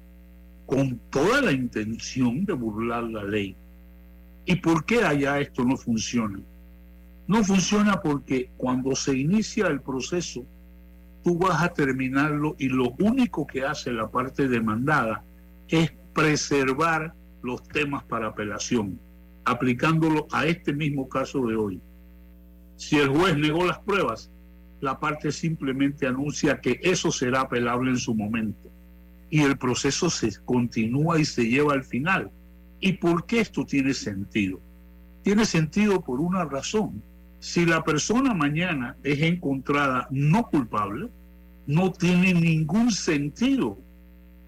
[0.65, 3.55] con toda la intención de burlar la ley.
[4.45, 6.39] ¿Y por qué allá esto no funciona?
[7.27, 10.45] No funciona porque cuando se inicia el proceso,
[11.23, 15.23] tú vas a terminarlo y lo único que hace la parte demandada
[15.67, 18.99] es preservar los temas para apelación,
[19.45, 21.81] aplicándolo a este mismo caso de hoy.
[22.77, 24.31] Si el juez negó las pruebas,
[24.81, 28.69] la parte simplemente anuncia que eso será apelable en su momento
[29.29, 32.31] y el proceso se continúa y se lleva al final.
[32.79, 34.61] ¿Y por qué esto tiene sentido?
[35.23, 37.01] Tiene sentido por una razón.
[37.39, 41.09] Si la persona mañana es encontrada no culpable,
[41.65, 43.77] no tiene ningún sentido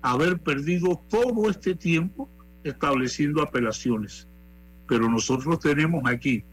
[0.01, 2.29] haber perdido todo este tiempo
[2.63, 4.27] estableciendo apelaciones.
[4.87, 6.43] Pero nosotros tenemos aquí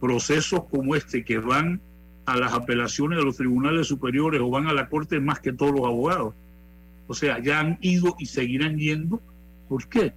[0.00, 1.80] procesos como este que van
[2.26, 5.72] a las apelaciones de los tribunales superiores o van a la corte más que todos
[5.72, 6.34] los abogados.
[7.06, 9.22] O sea, ya han ido y seguirán yendo.
[9.68, 10.12] ¿Por qué?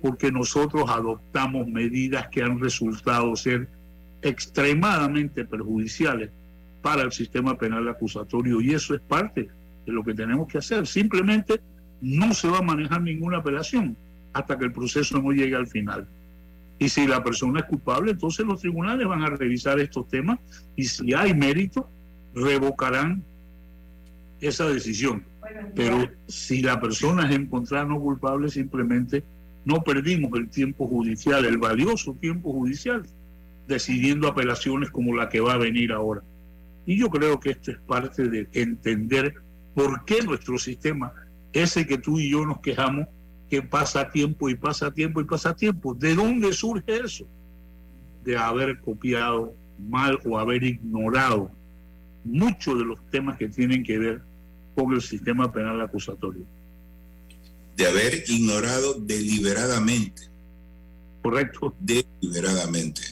[0.00, 3.68] porque nosotros adoptamos medidas que han resultado ser
[4.22, 6.30] extremadamente perjudiciales
[6.82, 9.48] para el sistema penal acusatorio y eso es parte
[9.86, 10.86] de lo que tenemos que hacer.
[10.86, 11.60] Simplemente
[12.00, 13.96] no se va a manejar ninguna apelación
[14.32, 16.06] hasta que el proceso no llegue al final.
[16.78, 20.38] Y si la persona es culpable, entonces los tribunales van a revisar estos temas
[20.76, 21.90] y si hay mérito,
[22.34, 23.24] revocarán
[24.40, 25.24] esa decisión.
[25.74, 29.24] Pero si la persona es encontrada no culpable, simplemente
[29.64, 33.02] no perdimos el tiempo judicial, el valioso tiempo judicial,
[33.66, 36.22] decidiendo apelaciones como la que va a venir ahora.
[36.86, 39.34] Y yo creo que esto es parte de entender
[39.74, 41.12] por qué nuestro sistema,
[41.52, 43.08] ese que tú y yo nos quejamos,
[43.48, 47.26] que pasa tiempo y pasa tiempo y pasa tiempo, ¿de dónde surge eso?
[48.24, 51.50] De haber copiado mal o haber ignorado
[52.24, 54.22] muchos de los temas que tienen que ver
[54.74, 56.44] con el sistema penal acusatorio
[57.78, 60.22] de haber ignorado deliberadamente.
[61.22, 61.76] Correcto.
[61.78, 63.02] Deliberadamente.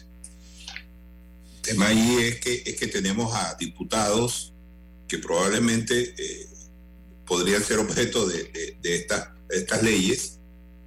[1.55, 4.53] El tema ahí es que, es que tenemos a diputados
[5.07, 6.49] que probablemente eh,
[7.24, 10.38] podrían ser objeto de, estas, estas leyes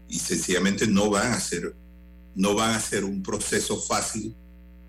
[0.07, 1.75] y sencillamente no van a ser
[2.35, 4.35] no van a ser un proceso fácil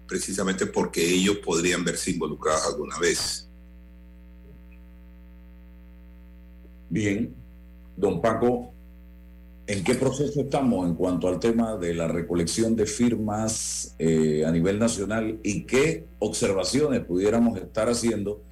[0.06, 3.48] precisamente porque ellos podrían verse involucrados alguna vez.
[6.88, 7.32] Bien,
[7.96, 8.72] don Paco,
[9.66, 14.50] ¿en qué proceso estamos en cuanto al tema de la recolección de firmas eh, a
[14.50, 18.42] nivel nacional y qué observaciones pudiéramos estar haciendo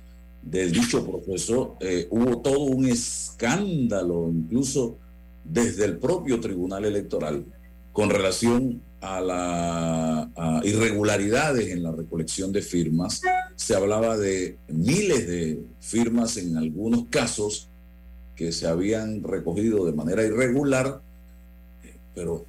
[0.42, 1.76] del dicho proceso?
[1.80, 4.96] Eh, hubo todo un escándalo, incluso
[5.44, 7.44] desde el propio Tribunal Electoral,
[7.92, 13.20] con relación a las irregularidades en la recolección de firmas.
[13.56, 17.68] Se hablaba de miles de firmas en algunos casos
[18.34, 21.00] que se habían recogido de manera irregular,
[22.14, 22.44] pero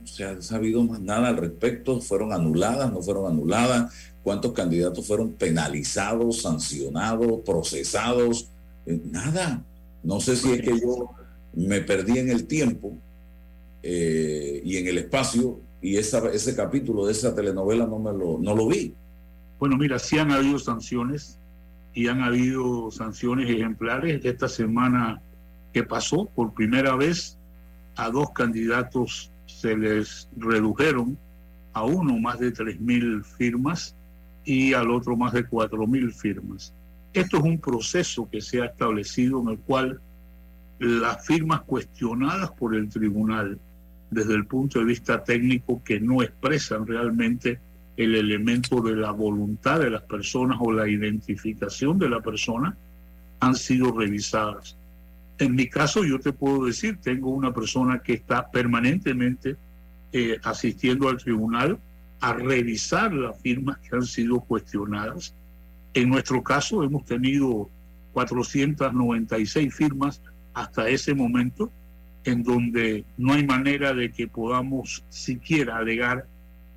[0.00, 2.00] no se ha sabido más nada al respecto.
[2.00, 2.92] ¿Fueron anuladas?
[2.92, 3.92] ¿No fueron anuladas?
[4.22, 8.48] ¿Cuántos candidatos fueron penalizados, sancionados, procesados?
[8.86, 9.64] Eh, nada.
[10.02, 11.10] No sé si es que yo
[11.56, 12.98] me perdí en el tiempo
[13.82, 18.38] eh, y en el espacio y esa, ese capítulo de esa telenovela no, me lo,
[18.38, 18.94] no lo vi.
[19.58, 21.38] Bueno, mira, sí han habido sanciones
[21.92, 24.24] y han habido sanciones ejemplares.
[24.24, 25.20] Esta semana
[25.72, 27.36] que pasó, por primera vez,
[27.96, 31.18] a dos candidatos se les redujeron
[31.72, 33.94] a uno más de 3.000 firmas
[34.44, 36.72] y al otro más de 4.000 firmas.
[37.12, 40.00] Esto es un proceso que se ha establecido en el cual
[40.78, 43.58] las firmas cuestionadas por el tribunal
[44.10, 47.58] desde el punto de vista técnico que no expresan realmente
[47.96, 52.76] el elemento de la voluntad de las personas o la identificación de la persona
[53.40, 54.76] han sido revisadas.
[55.38, 59.56] En mi caso, yo te puedo decir, tengo una persona que está permanentemente
[60.12, 61.78] eh, asistiendo al tribunal
[62.20, 65.34] a revisar las firmas que han sido cuestionadas.
[65.92, 67.68] En nuestro caso, hemos tenido
[68.12, 70.20] 496 firmas
[70.54, 71.70] hasta ese momento
[72.24, 76.26] en donde no hay manera de que podamos siquiera alegar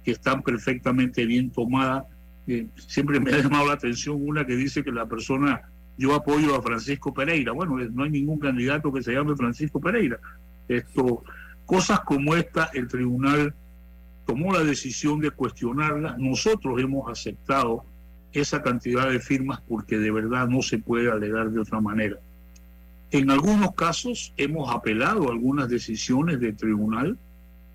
[0.03, 2.05] que están perfectamente bien tomadas.
[2.47, 5.61] Eh, siempre me ha llamado la atención una que dice que la persona,
[5.97, 7.53] yo apoyo a Francisco Pereira.
[7.53, 10.19] Bueno, no hay ningún candidato que se llame Francisco Pereira.
[10.67, 11.23] Esto,
[11.65, 13.53] cosas como esta, el tribunal
[14.25, 16.17] tomó la decisión de cuestionarlas.
[16.17, 17.85] Nosotros hemos aceptado
[18.33, 22.17] esa cantidad de firmas porque de verdad no se puede alegar de otra manera.
[23.11, 27.17] En algunos casos hemos apelado a algunas decisiones del tribunal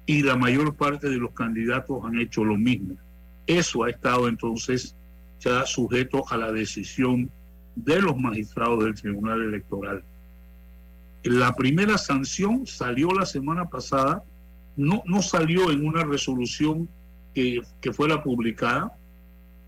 [0.04, 2.96] y la mayor parte de los candidatos han hecho lo mismo.
[3.46, 4.94] Eso ha estado entonces
[5.40, 7.30] ya sujeto a la decisión
[7.74, 10.04] de los magistrados del Tribunal Electoral.
[11.24, 14.22] La primera sanción salió la semana pasada,
[14.76, 16.88] no, no salió en una resolución
[17.34, 18.92] que, que fuera publicada.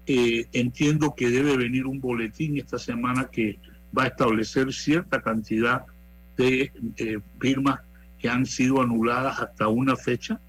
[0.06, 3.58] Eh, entiendo que debe venir un boletín esta semana que
[3.96, 5.84] va a establecer cierta cantidad
[6.36, 7.80] de eh, firmas
[8.18, 10.40] que han sido anuladas hasta una fecha.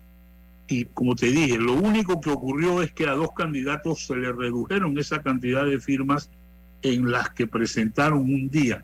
[0.68, 4.36] Y como te dije, lo único que ocurrió es que a dos candidatos se les
[4.36, 6.30] redujeron esa cantidad de firmas
[6.82, 8.84] en las que presentaron un día.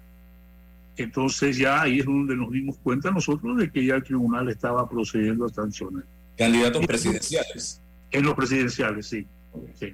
[0.97, 4.87] Entonces ya ahí es donde nos dimos cuenta nosotros de que ya el tribunal estaba
[4.87, 6.03] procediendo a sancionar.
[6.37, 7.81] Candidatos presidenciales.
[8.11, 9.25] En los presidenciales, sí.
[9.79, 9.93] sí.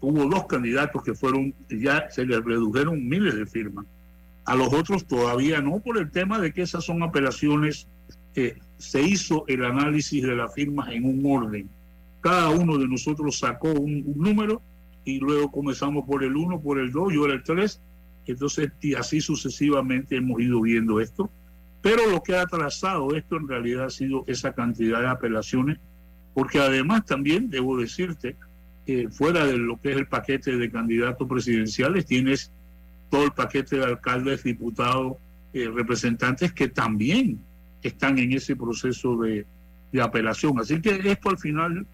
[0.00, 3.84] Hubo dos candidatos que fueron, ya se les redujeron miles de firmas.
[4.44, 7.86] A los otros todavía no, por el tema de que esas son apelaciones
[8.34, 11.68] que se hizo el análisis de las firmas en un orden.
[12.20, 14.62] Cada uno de nosotros sacó un, número
[15.04, 17.80] y luego comenzamos por el 1, por el 2, yo era el 3.
[18.26, 21.30] Entonces, y así sucesivamente hemos ido viendo esto.
[21.82, 25.78] Pero lo que ha atrasado esto en realidad ha sido esa cantidad de apelaciones,
[26.34, 28.36] porque además también debo decirte
[28.86, 32.52] que fuera de lo que es el paquete de candidatos presidenciales, tienes
[33.10, 35.14] todo el paquete de alcaldes, diputados,
[35.52, 37.40] eh, representantes que también
[37.82, 39.44] están en ese proceso de,
[40.00, 40.60] apelación.
[40.60, 41.84] Así que esto al final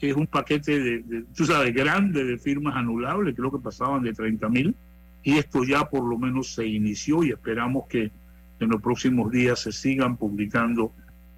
[0.00, 4.48] es un paquete de, tú sabes, grande de firmas anulables, creo que pasaban de 30
[4.48, 4.74] mil,
[5.22, 8.10] y esto ya por lo menos se inició y esperamos que
[8.58, 10.92] en los próximos días se sigan publicando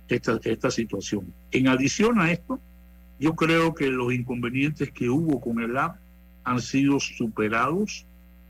[0.09, 1.32] esta, esta situación.
[1.51, 2.61] En adición a esto,
[3.18, 5.97] yo creo que los inconvenientes que hubo con el app
[6.45, 8.07] han sido superados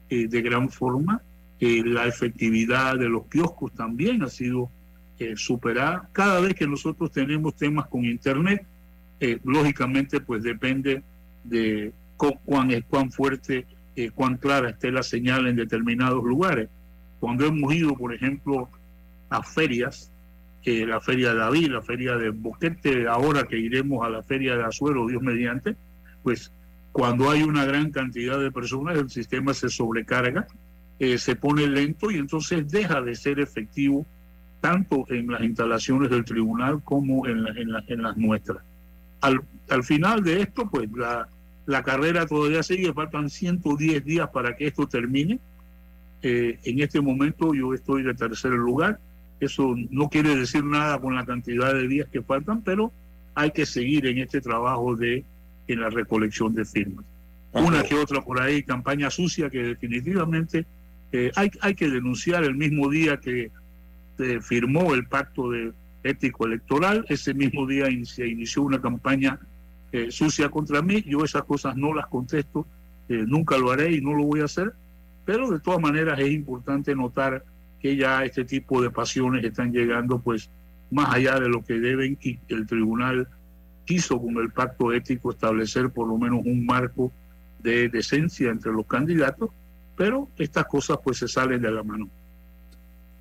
[0.09, 1.23] eh, de gran forma.
[1.61, 4.71] Eh, la efectividad de los kioscos también ha sido
[5.19, 6.09] eh, superada.
[6.13, 8.67] Cada vez que nosotros tenemos temas con Internet,
[9.43, 11.03] lógicamente pues depende
[11.45, 13.65] de cuán, cuán fuerte,
[14.15, 16.69] cuán clara esté la señal en determinados lugares.
[17.21, 18.69] Cuando hemos ido, por ejemplo,
[19.31, 20.11] a ferias,
[20.67, 24.65] la feria de David, la feria de Boquete, ahora que iremos a la feria de
[24.65, 25.75] Azuero, Dios mediante,
[26.23, 26.53] pues
[26.95, 30.47] cuando hay una gran cantidad de personas, el sistema se sobrecarga,
[31.01, 34.07] eh, se pone lento y entonces deja de ser efectivo
[34.61, 37.45] tanto en las instalaciones del tribunal como en,
[37.89, 38.63] en, las nuestras.
[39.23, 39.41] al,
[39.71, 41.29] al final de esto, pues la,
[41.67, 45.41] la carrera todavía sigue, faltan 110 días para que esto termine.
[46.23, 49.01] Eh, en este momento yo estoy de tercer lugar.
[49.41, 52.93] Eso no quiere decir nada con la cantidad de días que faltan, pero
[53.35, 55.25] hay que seguir en este trabajo de
[55.69, 57.05] en la recolección de firmas.
[57.53, 60.67] Una que otra por ahí, campaña sucia que definitivamente
[61.13, 63.51] eh, hay, hay que denunciar el mismo día que
[64.17, 69.39] se firmó el pacto de ético electoral, ese mismo día se inició una campaña
[69.93, 72.67] eh, sucia contra mí, yo esas cosas no las contesto,
[73.09, 74.73] eh, nunca lo haré y no lo voy a hacer,
[75.25, 77.45] pero de todas maneras es importante notar
[77.81, 80.51] que ya este tipo de pasiones están llegando pues
[80.91, 83.29] más allá de lo que deben y el tribunal
[83.85, 87.13] quiso con el pacto ético establecer por lo menos un marco
[87.61, 89.51] de decencia entre los candidatos,
[89.97, 92.09] pero estas cosas pues se salen de la mano.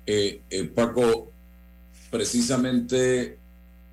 [0.06, 0.40] Eh,
[0.74, 1.30] Paco,
[2.10, 3.38] precisamente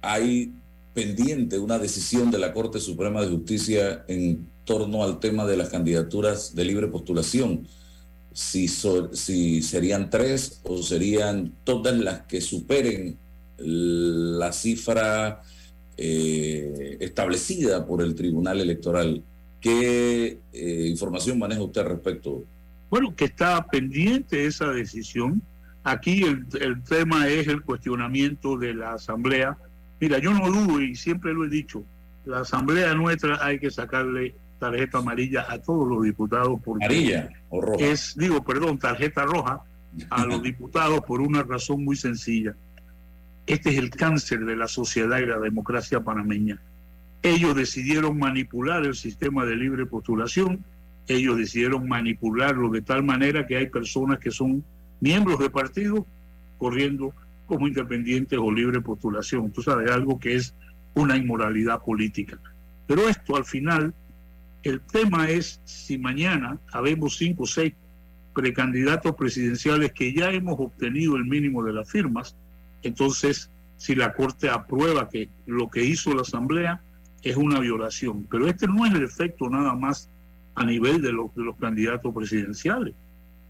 [0.01, 0.53] hay
[0.93, 5.69] pendiente una decisión de la Corte Suprema de Justicia en torno al tema de las
[5.69, 7.67] candidaturas de libre postulación.
[8.33, 13.17] Si, si serían tres o serían todas las que superen
[13.57, 15.41] la cifra
[16.03, 19.21] eh, establecida por el Tribunal Electoral.
[19.59, 22.43] ¿Qué eh, información maneja usted al respecto?
[22.89, 25.41] Bueno, que está pendiente esa decisión
[25.83, 29.57] Aquí el, tema es el cuestionamiento de la Asamblea.
[29.99, 31.83] Mira, yo no dudo y siempre lo he dicho,
[32.25, 36.59] la Asamblea nuestra hay que sacarle tarjeta amarilla a todos los diputados.
[36.63, 37.83] Porque ¿Amarilla o roja?
[37.83, 39.61] Es, digo, perdón, tarjeta roja
[40.11, 42.55] a los diputados por una razón muy sencilla.
[43.47, 46.59] Este es el cáncer de la sociedad y la democracia panameña.
[47.23, 50.63] Ellos decidieron manipular el sistema de libre postulación,
[51.07, 54.63] ellos decidieron manipularlo de tal manera que hay personas que son
[54.99, 56.05] miembros de partido
[56.57, 57.13] corriendo
[57.47, 59.51] como independientes o libre postulación.
[59.51, 60.53] Tú sabes, algo que es
[60.93, 62.39] una inmoralidad política.
[62.87, 63.93] Pero esto al final,
[64.63, 67.73] el tema es si mañana habemos cinco o seis
[68.33, 72.35] precandidatos presidenciales que ya hemos obtenido el mínimo de las firmas,
[72.83, 76.81] entonces si la Corte aprueba que lo que hizo la Asamblea
[77.23, 78.27] es una violación.
[78.29, 80.09] Pero este no es el efecto nada más
[80.55, 82.93] a nivel de los, de los candidatos presidenciales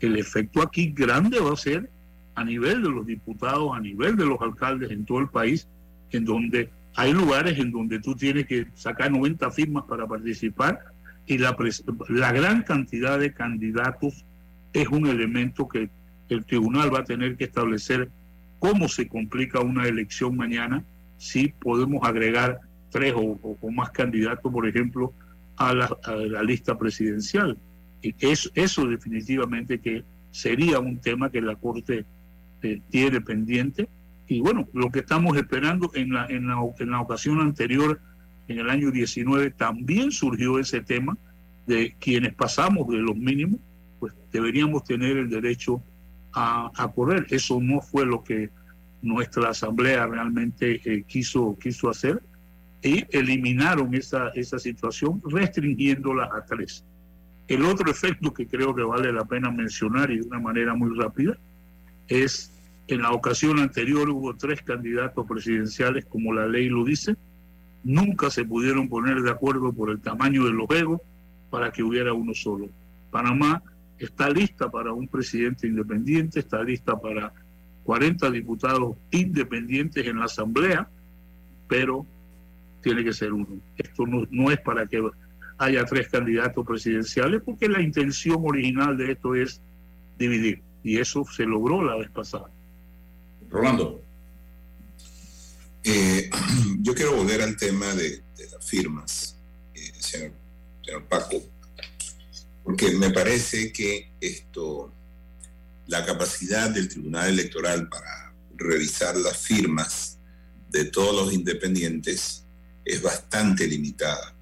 [0.01, 1.89] el efecto aquí grande va a ser
[2.35, 5.67] a nivel de los diputados, a nivel de los alcaldes en todo el país,
[6.11, 10.79] en donde hay lugares en donde tú tienes que sacar 90 firmas para participar
[11.25, 11.55] y la,
[12.09, 14.25] la gran cantidad de candidatos
[14.73, 15.89] es un elemento que
[16.29, 18.09] el tribunal va a tener que establecer
[18.61, 20.83] cómo se complica una elección mañana
[21.17, 22.59] si podemos agregar
[22.91, 25.13] tres o, más candidatos, por ejemplo,
[25.57, 27.57] a la lista presidencial.
[28.03, 32.05] Eso, eso definitivamente que sería un tema que la Corte
[32.61, 33.89] eh, tiene pendiente.
[34.27, 37.99] Y bueno, lo que estamos esperando en la, en, la, en la ocasión anterior,
[38.47, 41.17] en el año 19, también surgió ese tema
[41.65, 43.59] de quienes pasamos de los mínimos,
[43.99, 45.81] pues deberíamos tener el derecho
[46.33, 47.27] a, correr.
[47.29, 48.49] Eso no fue lo que
[49.01, 52.21] nuestra asamblea realmente eh, quiso, quiso hacer
[52.83, 56.83] y eliminaron esa, esa situación restringiéndola a tres.
[57.47, 60.97] El otro efecto que creo que vale la pena mencionar y de una manera muy
[60.97, 61.37] rápida
[62.07, 62.51] es
[62.87, 67.15] en la ocasión anterior hubo tres candidatos presidenciales, como la ley lo dice,
[67.83, 71.01] nunca se pudieron poner de acuerdo por el tamaño de los egos
[71.49, 72.67] para que hubiera uno solo.
[73.09, 73.61] Panamá
[74.05, 77.33] está lista para un presidente independiente, está lista para
[77.83, 80.89] 40 diputados independientes en la Asamblea,
[81.67, 82.05] pero
[82.81, 83.47] tiene que ser uno.
[83.77, 85.01] Esto no, no es para que
[85.57, 89.61] haya tres candidatos presidenciales, porque la intención original de esto es
[90.17, 90.61] dividir.
[90.83, 92.49] Y eso se logró la vez pasada.
[93.49, 94.03] Rolando.
[95.83, 96.29] Eh,
[96.79, 98.21] yo quiero volver al tema de,
[98.51, 99.37] las firmas,
[99.75, 100.31] eh, señor,
[101.07, 101.41] Paco,
[102.63, 104.93] porque me parece que esto,
[105.87, 110.19] la capacidad del Tribunal Electoral para revisar las firmas
[110.69, 112.45] de todos los independientes
[112.85, 114.35] es bastante limitada.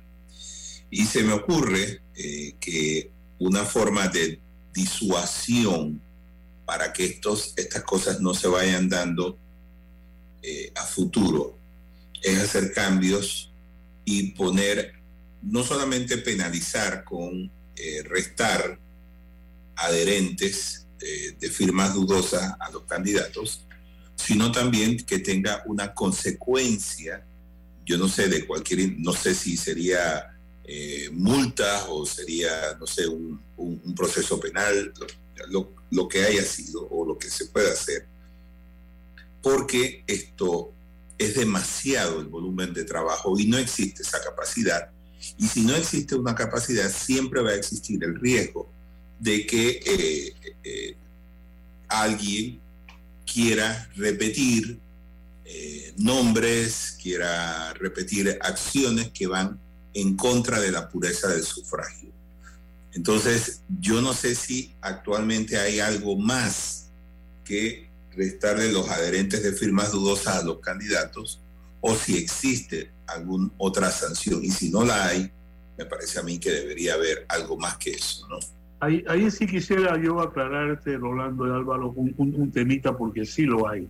[0.89, 4.39] Y se me ocurre eh, que una forma de
[4.73, 6.01] disuasión
[6.65, 9.37] para que estos, estas cosas no se vayan dando
[10.41, 11.59] eh, a futuro
[12.21, 13.51] es hacer cambios
[14.05, 14.93] y poner,
[15.41, 18.79] no solamente penalizar con eh, restar
[19.75, 23.65] adherentes de firmas dudosas a los candidatos,
[24.15, 27.25] sino también que tenga una consecuencia,
[27.85, 30.37] yo no sé, de cualquier, no sé si sería
[30.71, 33.41] eh, multas o sería, no sé, un,
[33.95, 34.93] proceso penal,
[35.49, 38.05] lo, que haya sido o lo que se pueda hacer.
[39.41, 40.73] Porque esto,
[41.17, 44.91] es demasiado el volumen de trabajo y no existe esa capacidad.
[45.37, 48.69] Y si no existe una capacidad, siempre va a existir el riesgo
[49.19, 50.95] de que eh, eh,
[51.87, 52.59] alguien
[53.31, 54.79] quiera repetir
[55.45, 59.59] eh, nombres, quiera repetir acciones que van
[59.93, 62.09] en contra de la pureza del sufragio.
[62.93, 66.87] Entonces, yo no sé si actualmente hay algo más
[67.43, 71.39] que restarle los adherentes de firmas dudosas a los candidatos
[71.81, 74.43] o si existe alguna otra sanción.
[74.43, 75.31] Y si no la hay,
[75.77, 78.39] me parece a mí que debería haber algo más que eso, ¿no?
[78.81, 83.67] Ahí, ahí sí quisiera yo aclararte, Rolando y Álvaro, un, un, temita porque sí lo
[83.67, 83.89] hay.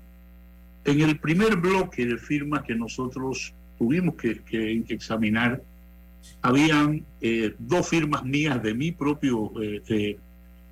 [0.84, 5.62] En el primer bloque de firmas que nosotros tuvimos que, que, examinar,
[6.42, 10.18] habían eh, dos firmas mías de mi propio eh,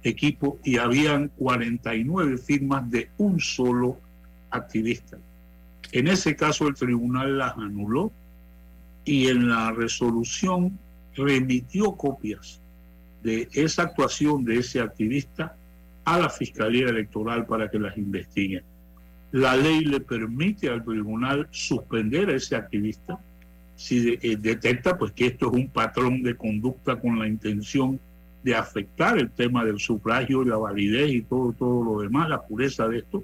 [0.04, 4.00] equipo y habían 49 firmas de un solo
[4.50, 5.18] activista.
[5.92, 8.12] En ese caso el tribunal las anuló
[9.06, 10.78] y en la resolución
[11.16, 12.62] remitió copias
[13.24, 15.56] de esa actuación de ese activista
[16.06, 18.64] a la Fiscalía Electoral para que las investigue.
[19.32, 23.20] La ley le permite al tribunal suspender a ese activista
[23.76, 28.00] si eh, detecta pues que esto es un patrón de conducta con la intención
[28.44, 32.88] de afectar el tema del sufragio, la validez y todo, todo lo demás, la pureza
[32.88, 33.24] de esto,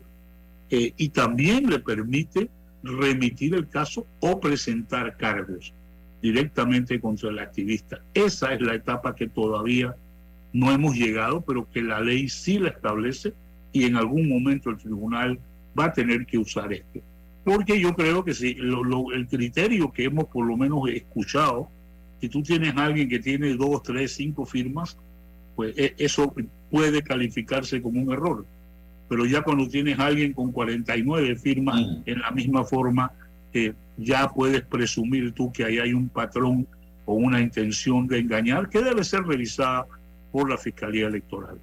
[0.75, 2.49] eh, y también le permite
[2.81, 5.71] remitir el caso o presentar cargos
[6.19, 8.01] directamente contra el activista.
[8.15, 9.95] Esa es la etapa que todavía
[10.51, 13.33] no hemos llegado, pero que la ley sí la establece
[13.71, 15.37] y en algún momento el tribunal
[15.77, 17.01] va a tener que usar esto.
[17.43, 21.69] Porque yo creo que si el criterio que hemos por lo menos escuchado,
[22.19, 24.97] si tú tienes a alguien que tiene dos, tres, cinco firmas,
[25.55, 26.33] pues e, eso
[26.71, 28.43] puede calificarse como un error.
[29.09, 32.01] Pero ya cuando tienes a alguien con 49 firmas mm.
[32.05, 33.11] en la misma forma,
[33.53, 36.67] eh, ya puedes presumir tú que ahí hay un patrón
[37.05, 39.85] o una intención de engañar que debe ser revisada
[40.31, 41.59] por la Fiscalía Electoral.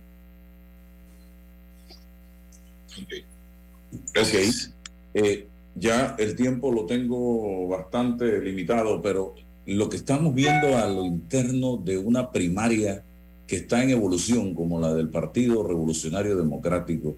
[4.15, 4.73] Gracias.
[5.15, 9.35] Eh, ya el tiempo lo tengo bastante limitado, pero
[9.67, 13.03] lo que estamos viendo a lo interno de una primaria
[13.47, 17.17] que está en evolución, como la del Partido Revolucionario Democrático,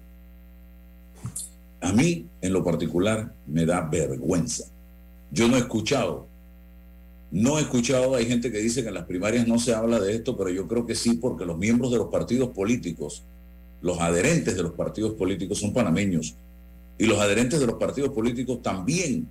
[1.81, 4.65] a mí en lo particular me da vergüenza.
[5.31, 6.27] Yo no he escuchado,
[7.31, 10.13] no he escuchado, hay gente que dice que en las primarias no se habla de
[10.15, 13.23] esto, pero yo creo que sí, porque los miembros de los partidos políticos,
[13.81, 16.35] los adherentes de los partidos políticos son panameños,
[16.97, 19.27] y los adherentes de los partidos políticos también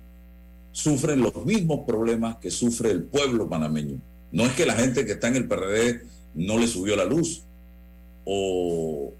[0.73, 3.99] sufren los mismos problemas que sufre el pueblo panameño.
[4.31, 6.01] No es que la gente que está en el PRD
[6.35, 7.43] no le subió la luz.
[8.25, 9.13] O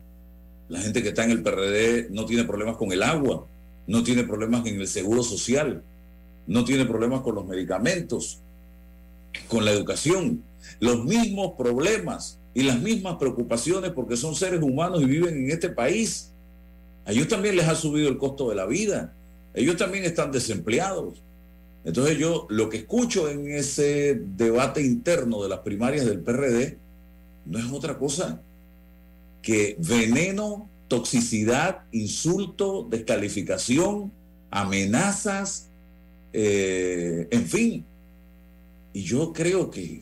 [0.74, 3.46] la gente que está en el PRD no tiene problemas con el agua,
[3.86, 5.84] no tiene problemas en el seguro social,
[6.48, 8.40] no tiene problemas con los medicamentos,
[9.48, 10.42] con la educación.
[10.80, 15.70] Los mismos problemas y las mismas preocupaciones porque son seres humanos y viven en este
[15.70, 16.32] país.
[17.06, 19.14] A ellos también les ha subido el costo de la vida.
[19.54, 21.22] Ellos también están desempleados.
[21.86, 26.80] Entonces yo lo que escucho en ese debate interno de las primarias del PRD
[27.46, 28.42] no es otra cosa
[29.44, 34.12] que veneno, toxicidad, insulto, descalificación,
[34.50, 35.68] amenazas,
[36.32, 37.86] eh, en fin.
[38.94, 40.02] Y yo creo que,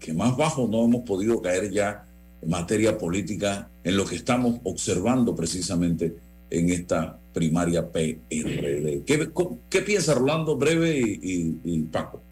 [0.00, 2.06] que, más bajo no hemos podido caer ya
[2.40, 6.14] en materia política en lo que estamos observando precisamente
[6.48, 9.02] en esta primaria PRD.
[9.04, 9.30] ¿Qué,
[9.68, 12.22] qué piensa Rolando Breve y, y Paco?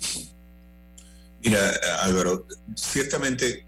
[1.45, 1.59] Mira,
[2.01, 3.66] Álvaro, ciertamente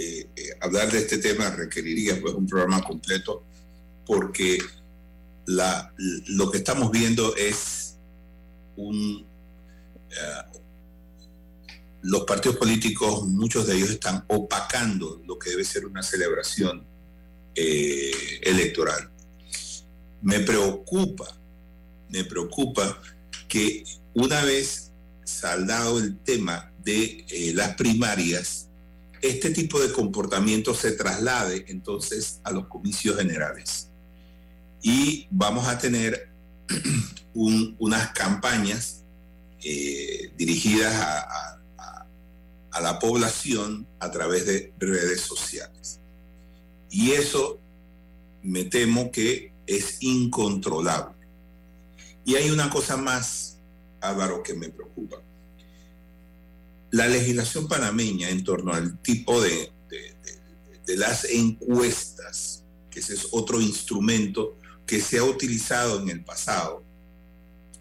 [0.00, 3.42] eh, eh, hablar de este tema requeriría pues un programa completo
[4.06, 4.58] porque
[5.46, 5.92] la,
[6.28, 7.96] lo que estamos viendo es
[8.76, 9.26] un...
[10.10, 10.58] Eh,
[12.02, 16.86] los partidos políticos, muchos de ellos están opacando lo que debe ser una celebración
[17.56, 19.10] electoral.
[20.22, 21.26] Me preocupa,
[22.08, 23.02] me preocupa
[23.48, 23.82] que
[24.14, 24.92] una vez
[25.24, 28.67] saldado el tema de las primarias,
[29.22, 33.90] este tipo de comportamiento se traslade entonces a los comicios generales.
[34.82, 36.30] Y vamos a tener
[37.34, 39.04] unas campañas
[39.62, 41.54] eh, dirigidas a,
[42.80, 45.98] la población a través de redes sociales.
[46.88, 47.58] Y eso
[48.40, 51.16] me temo que es incontrolable.
[52.24, 53.58] Y hay una cosa más,
[54.00, 55.16] Álvaro, que me preocupa
[56.90, 59.72] la legislación panameña en torno al tipo de,
[60.86, 66.82] de, las encuestas, que ese es otro instrumento que se ha utilizado en el pasado,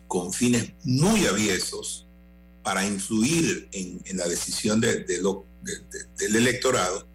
[0.07, 2.05] con fines muy aviesos
[2.63, 7.07] para influir en, la decisión de, del electorado,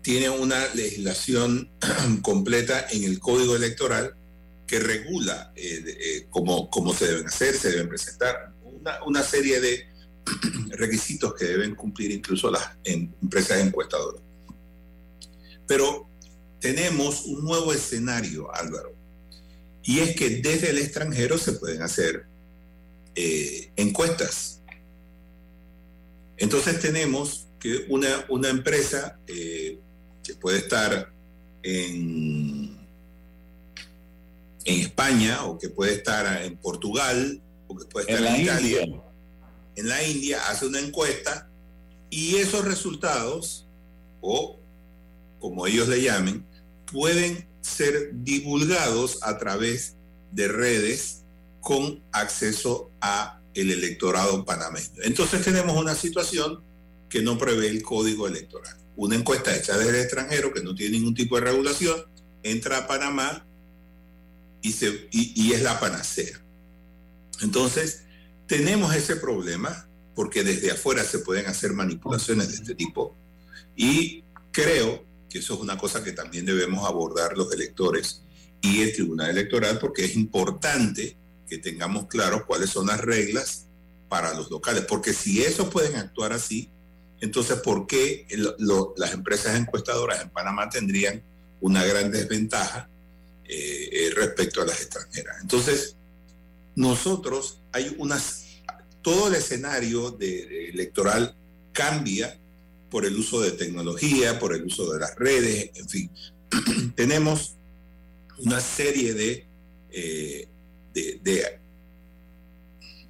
[0.00, 1.70] tiene una legislación
[2.22, 4.14] completa en el código electoral
[4.66, 8.52] que regula eh, eh, cómo, se deben hacer, se deben presentar,
[9.06, 9.86] una, serie de
[10.70, 14.22] requisitos que deben cumplir incluso las empresas encuestadoras.
[15.66, 16.08] Pero
[16.60, 18.94] tenemos un nuevo escenario, Álvaro,
[19.82, 22.26] y es que desde el extranjero se pueden hacer
[23.14, 24.60] eh, encuestas.
[26.36, 29.78] Entonces tenemos que una, una empresa que
[30.40, 31.12] puede estar
[31.62, 32.84] en
[34.64, 38.86] en España o que puede estar en Portugal o que puede estar en, Italia,
[39.76, 41.48] en la India, hace una encuesta
[42.10, 43.66] y esos resultados,
[44.20, 44.58] o
[45.40, 46.44] como ellos le llamen,
[46.90, 49.96] pueden ser divulgados a través
[50.32, 51.22] de redes
[51.60, 55.02] con acceso a el electorado panameño.
[55.02, 56.62] Entonces tenemos una situación
[57.08, 58.76] que no prevé el código electoral.
[58.96, 62.04] Una encuesta hecha desde el extranjero que no tiene ningún tipo de regulación,
[62.42, 63.46] entra a Panamá
[64.62, 66.40] y, es la panacea.
[67.42, 68.03] Entonces,
[68.46, 73.16] tenemos ese problema porque desde afuera se pueden hacer manipulaciones de este tipo
[73.76, 78.22] y creo que eso es una cosa que también debemos abordar los electores
[78.60, 81.16] y el Tribunal Electoral porque es importante
[81.48, 83.66] que tengamos claro cuáles son las reglas
[84.08, 86.70] para los locales, porque si esos pueden actuar así,
[87.20, 88.26] entonces ¿por qué
[88.96, 91.22] las empresas encuestadoras en Panamá tendrían
[91.60, 92.88] una gran desventaja
[93.46, 95.36] eh, eh, respecto a las extranjeras.
[95.42, 95.96] Entonces,
[96.76, 98.46] nosotros hay unas,
[99.02, 101.36] todo el escenario de, electoral
[101.72, 102.38] cambia
[102.90, 106.10] por el uso de tecnología, por el uso de las redes, en fin.
[106.94, 107.56] Tenemos
[108.38, 109.46] una serie de,
[109.90, 110.48] eh,
[110.92, 111.60] de,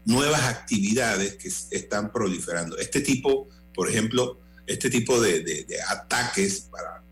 [0.06, 2.76] nuevas actividades que están proliferando.
[2.76, 7.02] Este tipo, por ejemplo, este tipo de ataques para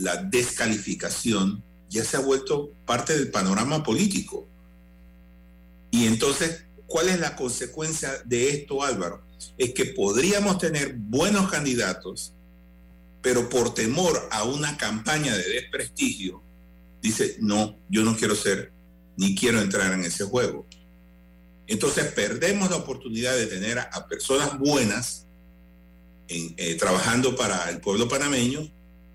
[0.00, 4.46] la descalificación ya se ha vuelto parte del panorama político.
[5.90, 9.22] Y entonces, ¿cuál es la consecuencia de esto, Álvaro?
[9.58, 12.32] Es que podríamos tener buenos candidatos,
[13.22, 16.42] pero por temor a una campaña de desprestigio,
[17.02, 18.72] dice, no, yo no quiero ser,
[19.16, 20.66] ni quiero entrar en ese juego.
[21.66, 25.26] Entonces perdemos la oportunidad de tener a, personas buenas
[26.28, 28.68] eh, trabajando para el pueblo panameño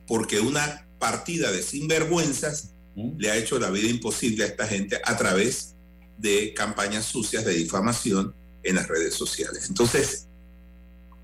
[0.08, 3.18] porque una partida de sinvergüenzas ¿Mm?
[3.18, 5.75] le ha hecho la vida imposible a esta gente a través
[6.18, 9.68] de campañas sucias de difamación en las redes sociales.
[9.70, 10.28] Entonces,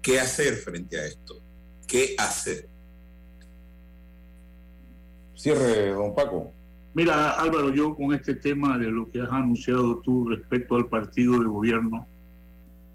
[0.01, 1.41] ¿qué hacer frente a esto?
[1.87, 2.69] ¿Qué hacer?
[5.35, 6.53] Cierre, don Paco.
[6.93, 11.39] Mira, Álvaro, yo con este tema de lo que has anunciado tú respecto al partido
[11.39, 12.05] de gobierno,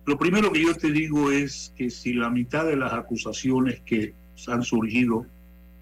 [0.05, 4.15] lo primero que yo te digo es que si la mitad de las acusaciones que
[4.47, 5.27] han surgido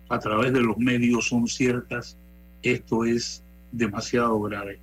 [0.08, 2.16] a través de los medios son ciertas,
[2.62, 3.42] esto es
[3.72, 4.80] demasiado grave.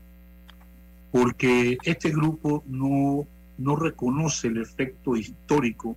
[1.11, 5.95] Porque este grupo no, no reconoce el efecto histórico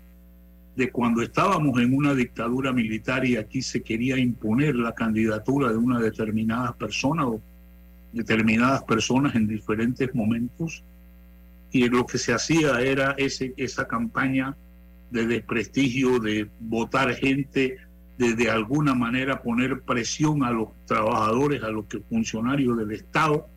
[0.77, 5.77] de cuando estábamos en una dictadura militar y aquí se quería imponer la candidatura de
[5.77, 7.41] una determinada persona o
[8.13, 10.83] determinadas personas en diferentes momentos.
[11.71, 14.57] Y lo que se hacía era ese, esa campaña
[15.11, 17.79] de desprestigio, de votar gente
[18.19, 23.49] de, alguna manera poner presión a los trabajadores, a los funcionarios del Estado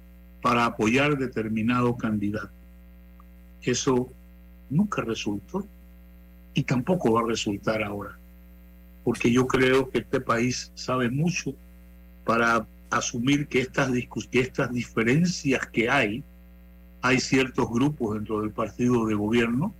[0.41, 2.51] para apoyar determinado candidato.
[3.61, 4.09] Eso
[4.69, 5.65] nunca resultó
[6.53, 8.17] y tampoco va a resultar ahora,
[9.03, 11.53] porque yo creo que este país sabe mucho
[12.25, 13.91] para asumir que estas,
[14.31, 16.23] que estas diferencias que hay,
[17.01, 19.73] hay ciertos grupos dentro del partido de gobierno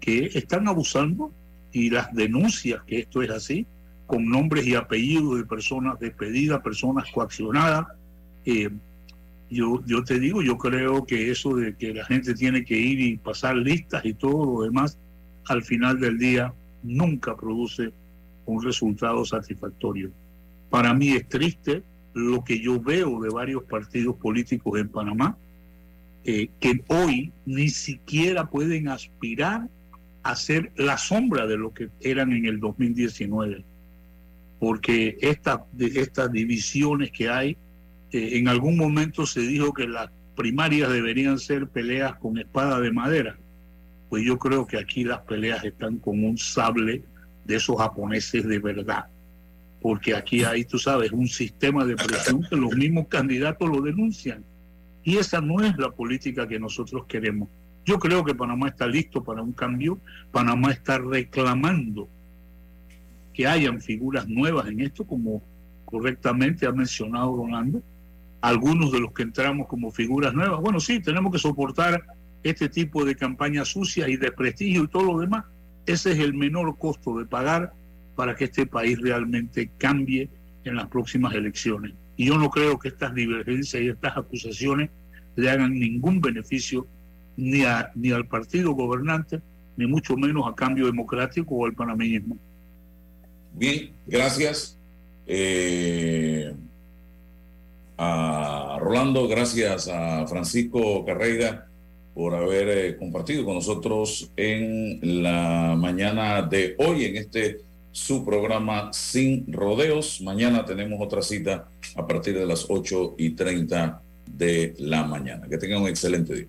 [0.00, 1.32] que están abusando
[1.72, 3.66] y las denuncias que esto es así
[4.06, 7.86] con nombres y apellidos de personas despedidas, personas coaccionadas.
[8.44, 8.70] Eh,
[9.50, 13.00] yo, yo te digo, yo creo que eso de que la gente tiene que ir
[13.00, 14.98] y pasar listas y todo lo demás,
[15.46, 17.92] al final del día nunca produce
[18.46, 20.10] un resultado satisfactorio.
[20.70, 21.82] Para mí es triste
[22.14, 25.36] lo que yo veo de varios partidos políticos en Panamá,
[26.24, 29.68] eh, que hoy ni siquiera pueden aspirar
[30.22, 33.64] a ser la sombra de lo que eran en el 2019
[34.58, 37.56] porque estas estas divisiones que hay,
[38.16, 43.36] en algún momento se dijo que las primarias deberían ser peleas con espada de madera.
[44.08, 47.02] Pues yo creo que aquí las peleas están con un sable
[47.44, 49.06] de esos japoneses de verdad.
[49.80, 54.44] Porque aquí hay, tú sabes, un sistema de presión que los mismos candidatos lo denuncian.
[55.02, 57.48] Y esa no es la política que nosotros queremos.
[57.84, 60.00] Yo creo que Panamá está listo para un cambio.
[60.32, 62.08] Panamá está reclamando
[63.32, 65.42] que hayan figuras nuevas en esto, como
[65.84, 67.82] correctamente ha mencionado Rolando.
[68.46, 72.04] Algunos de los que entramos como figuras nuevas, bueno, sí, tenemos que soportar
[72.44, 75.46] este tipo de campañas sucias y de prestigio y todo lo demás.
[75.84, 77.72] Ese es el menor costo de pagar
[78.14, 80.30] para que este país realmente cambie
[80.62, 81.94] en las próximas elecciones.
[82.16, 84.90] Y yo no creo que estas divergencias y estas acusaciones
[85.34, 86.86] le hagan ningún beneficio
[87.36, 89.40] ni, a, ni al partido gobernante,
[89.76, 92.38] ni mucho menos a cambio democrático o al panameñismo.
[93.54, 94.78] Bien, gracias.
[95.26, 96.54] Eh,
[97.98, 101.66] a Rolando, gracias a Francisco Carreira
[102.14, 107.60] por haber eh, compartido con nosotros en la mañana de hoy en este
[107.92, 110.20] su programa Sin Rodeos.
[110.20, 115.48] Mañana tenemos otra cita a partir de las 8 y 30 de la mañana.
[115.48, 116.46] Que tengan un excelente día.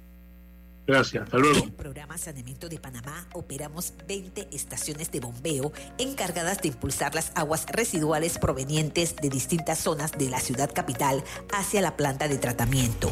[0.88, 1.60] Gracias, hasta luego.
[1.60, 7.66] En programa Saneamiento de Panamá operamos 20 estaciones de bombeo encargadas de impulsar las aguas
[7.68, 11.24] residuales provenientes de distintas zonas de la ciudad capital
[11.54, 13.12] hacia la planta de tratamiento.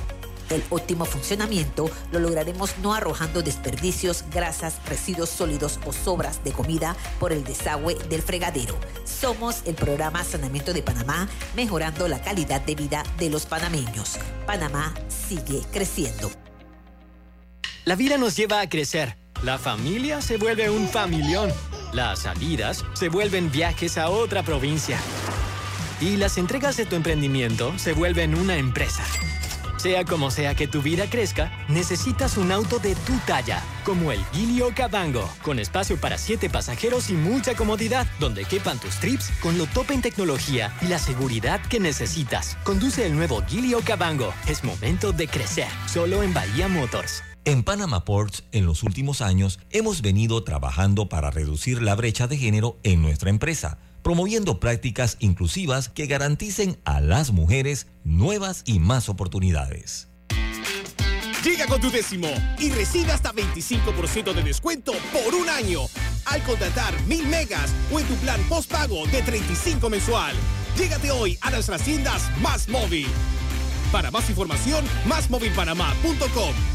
[0.50, 6.96] El óptimo funcionamiento lo lograremos no arrojando desperdicios, grasas, residuos sólidos o sobras de comida
[7.20, 8.78] por el desagüe del fregadero.
[9.04, 14.18] Somos el programa Saneamiento de Panamá, mejorando la calidad de vida de los panameños.
[14.46, 16.30] Panamá sigue creciendo.
[17.86, 19.16] La vida nos lleva a crecer.
[19.44, 21.54] La familia se vuelve un familión.
[21.94, 24.98] Las salidas se vuelven viajes a otra provincia.
[26.02, 29.04] Y las entregas de tu emprendimiento se vuelven una empresa.
[29.78, 34.26] Sea como sea que tu vida crezca, necesitas un auto de tu talla, como el
[34.34, 39.60] Gilio Cabango, con espacio para siete pasajeros y mucha comodidad, donde quepan tus trips con
[39.60, 42.58] lo top en tecnología y la seguridad que necesitas.
[42.64, 44.34] Conduce el nuevo Gilio Cabango.
[44.48, 47.22] Es momento de crecer, solo en Bahía Motors.
[47.48, 52.38] En Panama Ports, en los últimos años, hemos venido trabajando para reducir la brecha de
[52.38, 59.10] género en nuestra empresa, promoviendo prácticas inclusivas que garanticen a las mujeres nuevas y más
[59.10, 60.08] oportunidades.
[61.44, 65.82] Llega con tu décimo y recibe hasta 25% de descuento por un año
[66.26, 70.34] al contratar mil megas o en tu plan postpago de 35 mensual.
[70.76, 73.08] Llégate hoy a nuestras tiendas Más Móvil.
[73.92, 76.75] Para más información, másmóvilpanamá.com.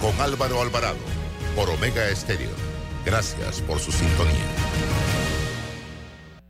[0.00, 0.98] con Álvaro Alvarado
[1.54, 2.50] por Omega Estéreo.
[3.04, 4.48] Gracias por su sintonía.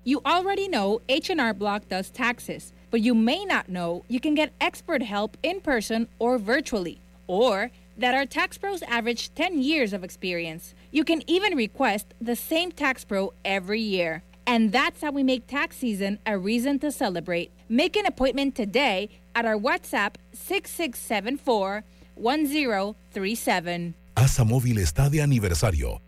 [0.05, 4.53] You already know H&R Block does taxes, but you may not know you can get
[4.61, 10.05] expert help in person or virtually, or that our tax pros average 10 years of
[10.05, 10.75] experience.
[10.91, 14.23] You can even request the same tax pro every year.
[14.47, 17.51] And that's how we make tax season a reason to celebrate.
[17.69, 21.83] Make an appointment today at our WhatsApp 6674
[22.17, 23.95] 1037.
[24.15, 26.04] ASA Móvil está de aniversario